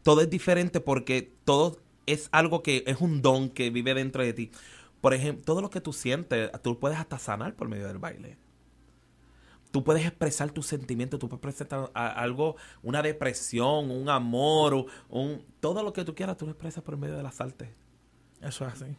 todo 0.04 0.20
es 0.20 0.30
diferente 0.30 0.82
porque 0.82 1.32
todo 1.46 1.80
es 2.06 2.28
algo 2.34 2.64
que 2.64 2.84
es 2.86 3.00
un 3.00 3.22
don 3.22 3.50
que 3.50 3.70
vive 3.70 3.94
dentro 3.94 4.22
de 4.22 4.34
ti. 4.34 4.52
Por 5.00 5.14
ejemplo, 5.14 5.46
todo 5.46 5.62
lo 5.62 5.70
que 5.70 5.80
tú 5.80 5.94
sientes, 5.94 6.52
tú 6.62 6.78
puedes 6.78 7.00
hasta 7.00 7.18
sanar 7.18 7.56
por 7.56 7.70
medio 7.70 7.88
del 7.88 7.98
baile. 7.98 8.38
Tú 9.72 9.86
puedes 9.86 10.06
expresar 10.06 10.52
tus 10.52 10.66
sentimientos, 10.66 11.18
tú 11.18 11.30
puedes 11.30 11.42
presentar 11.42 11.92
algo, 11.94 12.58
una 12.84 13.02
depresión, 13.02 13.90
un 13.90 14.10
amor, 14.10 14.86
un, 15.08 15.46
todo 15.62 15.82
lo 15.82 15.94
que 15.94 16.04
tú 16.04 16.14
quieras, 16.14 16.36
tú 16.36 16.46
lo 16.46 16.52
expresas 16.52 16.84
por 16.84 16.98
medio 16.98 17.16
de 17.16 17.24
las 17.24 17.40
artes. 17.40 17.70
Eso 18.42 18.68
es 18.68 18.74
así. 18.74 18.98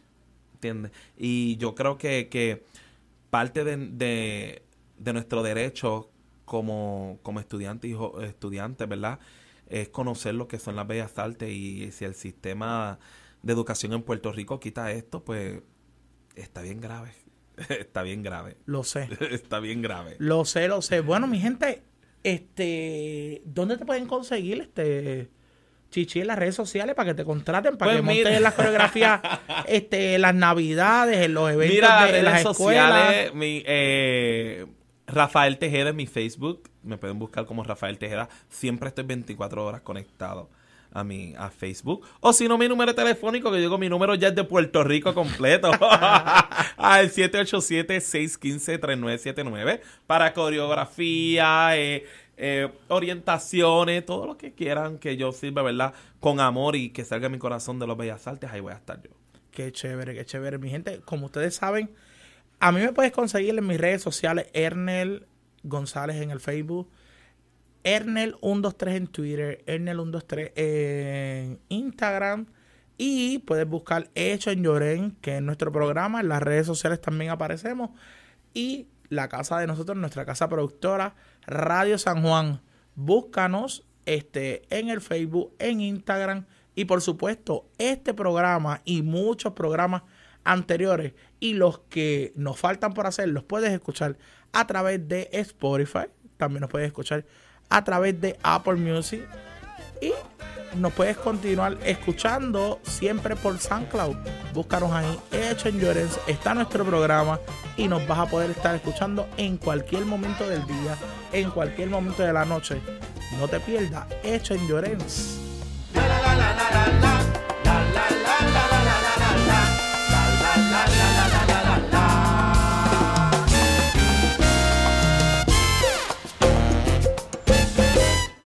¿Entiendes? 0.67 0.91
Y 1.17 1.57
yo 1.57 1.75
creo 1.75 1.97
que, 1.97 2.29
que 2.29 2.63
parte 3.29 3.63
de, 3.63 3.77
de- 3.77 4.61
de 4.97 5.13
nuestro 5.13 5.43
derecho 5.43 6.09
como, 6.45 7.19
como 7.23 7.39
estudiante 7.39 7.87
y 7.89 7.95
estudiantes, 8.23 8.87
¿verdad? 8.87 9.19
Es 9.67 9.89
conocer 9.89 10.35
lo 10.35 10.47
que 10.47 10.59
son 10.59 10.75
las 10.75 10.87
bellas 10.87 11.17
artes 11.17 11.49
y 11.51 11.91
si 11.91 12.05
el 12.05 12.15
sistema 12.15 12.99
de 13.41 13.53
educación 13.53 13.93
en 13.93 14.03
Puerto 14.03 14.31
Rico 14.31 14.59
quita 14.59 14.91
esto, 14.91 15.23
pues 15.23 15.61
está 16.35 16.61
bien 16.61 16.79
grave. 16.79 17.11
está 17.69 18.03
bien 18.03 18.23
grave. 18.23 18.57
Lo 18.65 18.83
sé. 18.83 19.09
está 19.31 19.59
bien 19.59 19.81
grave. 19.81 20.15
Lo 20.19 20.45
sé, 20.45 20.67
lo 20.67 20.81
sé. 20.81 21.01
Bueno, 21.01 21.27
mi 21.27 21.39
gente, 21.39 21.83
este, 22.23 23.41
¿dónde 23.45 23.77
te 23.77 23.85
pueden 23.85 24.05
conseguir 24.07 24.61
este 24.61 25.29
Chichi 25.93 26.21
en 26.21 26.27
las 26.27 26.39
redes 26.39 26.55
sociales 26.55 26.95
para 26.95 27.11
que 27.11 27.13
te 27.13 27.23
contraten, 27.23 27.77
para 27.77 27.91
Pues 27.91 28.01
que 28.01 28.07
mira. 28.07 28.23
montes 28.29 28.41
las 28.41 28.53
coreografías, 28.55 29.21
este, 29.67 30.17
las 30.17 30.33
navidades, 30.33 31.17
en 31.17 31.35
los 31.35 31.51
eventos 31.51 31.75
Mira, 31.75 32.05
de 32.07 32.11
las 32.11 32.17
en 32.17 32.25
las 32.25 32.33
redes 32.33 32.43
sociales, 32.57 33.33
mi, 33.35 33.61
eh, 33.65 34.65
Rafael 35.05 35.57
Tejeda 35.59 35.91
en 35.91 35.95
mi 35.95 36.07
Facebook, 36.07 36.67
me 36.81 36.97
pueden 36.97 37.19
buscar 37.19 37.45
como 37.45 37.63
Rafael 37.63 37.99
Tejeda, 37.99 38.27
siempre 38.49 38.89
estoy 38.89 39.03
24 39.05 39.63
horas 39.65 39.81
conectado 39.81 40.49
a 40.91 41.03
mi 41.03 41.33
a 41.37 41.49
Facebook, 41.49 42.05
o 42.19 42.33
si 42.33 42.47
no 42.47 42.57
mi 42.57 42.67
número 42.67 42.93
telefónico, 42.95 43.51
que 43.51 43.57
digo 43.57 43.77
mi 43.77 43.89
número 43.89 44.15
ya 44.15 44.29
es 44.29 44.35
de 44.35 44.43
Puerto 44.43 44.83
Rico 44.83 45.13
completo, 45.13 45.69
al 46.77 47.11
787-615-3979, 47.11 49.79
para 50.07 50.33
coreografía, 50.33 51.77
eh, 51.77 52.05
eh, 52.37 52.71
orientaciones, 52.87 54.05
todo 54.05 54.25
lo 54.25 54.37
que 54.37 54.53
quieran 54.53 54.97
que 54.97 55.17
yo 55.17 55.31
sirva, 55.31 55.61
¿verdad? 55.61 55.93
Con 56.19 56.39
amor 56.39 56.75
y 56.75 56.89
que 56.89 57.05
salga 57.05 57.29
mi 57.29 57.37
corazón 57.37 57.79
de 57.79 57.87
los 57.87 57.97
bellas 57.97 58.25
artes, 58.27 58.49
ahí 58.51 58.59
voy 58.59 58.73
a 58.73 58.77
estar 58.77 59.01
yo. 59.01 59.11
Qué 59.51 59.71
chévere, 59.71 60.15
qué 60.15 60.25
chévere. 60.25 60.57
Mi 60.57 60.69
gente, 60.69 61.01
como 61.05 61.27
ustedes 61.27 61.55
saben, 61.55 61.91
a 62.59 62.71
mí 62.71 62.81
me 62.81 62.91
puedes 62.91 63.11
conseguir 63.11 63.57
en 63.57 63.67
mis 63.67 63.79
redes 63.79 64.01
sociales, 64.01 64.47
Ernel 64.53 65.27
González 65.63 66.21
en 66.21 66.31
el 66.31 66.39
Facebook, 66.39 66.89
Ernel123 67.83 68.95
en 68.95 69.07
Twitter, 69.07 69.63
Ernel123 69.67 70.51
en 70.55 71.59
Instagram. 71.69 72.47
Y 72.97 73.39
puedes 73.39 73.67
buscar 73.67 74.09
Hecho 74.15 74.51
en 74.51 74.63
Llorén, 74.63 75.11
que 75.19 75.37
es 75.37 75.41
nuestro 75.41 75.71
programa. 75.71 76.21
En 76.21 76.29
las 76.29 76.41
redes 76.41 76.65
sociales 76.65 77.01
también 77.01 77.31
aparecemos. 77.31 77.89
Y 78.53 78.87
la 79.09 79.27
casa 79.29 79.59
de 79.59 79.67
nosotros, 79.67 79.97
nuestra 79.97 80.25
casa 80.25 80.47
productora, 80.47 81.15
Radio 81.45 81.97
San 81.97 82.21
Juan. 82.21 82.61
Búscanos 82.95 83.85
este, 84.05 84.63
en 84.69 84.89
el 84.89 85.01
Facebook, 85.01 85.53
en 85.59 85.81
Instagram. 85.81 86.45
Y 86.75 86.85
por 86.85 87.01
supuesto, 87.01 87.69
este 87.77 88.13
programa 88.13 88.81
y 88.83 89.01
muchos 89.01 89.53
programas 89.53 90.03
anteriores 90.43 91.13
y 91.39 91.53
los 91.53 91.79
que 91.79 92.33
nos 92.35 92.59
faltan 92.59 92.93
por 92.93 93.07
hacer, 93.07 93.29
los 93.29 93.43
puedes 93.43 93.71
escuchar 93.71 94.17
a 94.51 94.67
través 94.67 95.07
de 95.07 95.29
Spotify. 95.31 96.07
También 96.37 96.61
nos 96.61 96.69
puedes 96.69 96.87
escuchar 96.87 97.25
a 97.69 97.83
través 97.83 98.19
de 98.19 98.37
Apple 98.43 98.75
Music. 98.75 99.21
Y 100.03 100.13
nos 100.75 100.91
puedes 100.93 101.17
continuar 101.17 101.77
escuchando 101.85 102.79
siempre 102.83 103.35
por 103.35 103.57
SoundCloud. 103.57 104.17
Búscanos 104.53 104.91
ahí, 104.91 105.19
Hecho 105.31 105.69
Endurance, 105.69 106.19
está 106.27 106.53
nuestro 106.53 106.83
programa 106.83 107.39
y 107.77 107.87
nos 107.87 108.05
vas 108.07 108.19
a 108.19 108.25
poder 108.25 108.51
estar 108.51 108.75
escuchando 108.75 109.27
en 109.37 109.57
cualquier 109.57 110.05
momento 110.05 110.47
del 110.47 110.65
día, 110.65 110.97
en 111.31 111.49
cualquier 111.51 111.89
momento 111.89 112.23
de 112.23 112.33
la 112.33 112.45
noche. 112.45 112.81
No 113.39 113.47
te 113.47 113.59
pierdas, 113.59 114.05
Hecho 114.23 114.55
Endurance. 114.55 115.41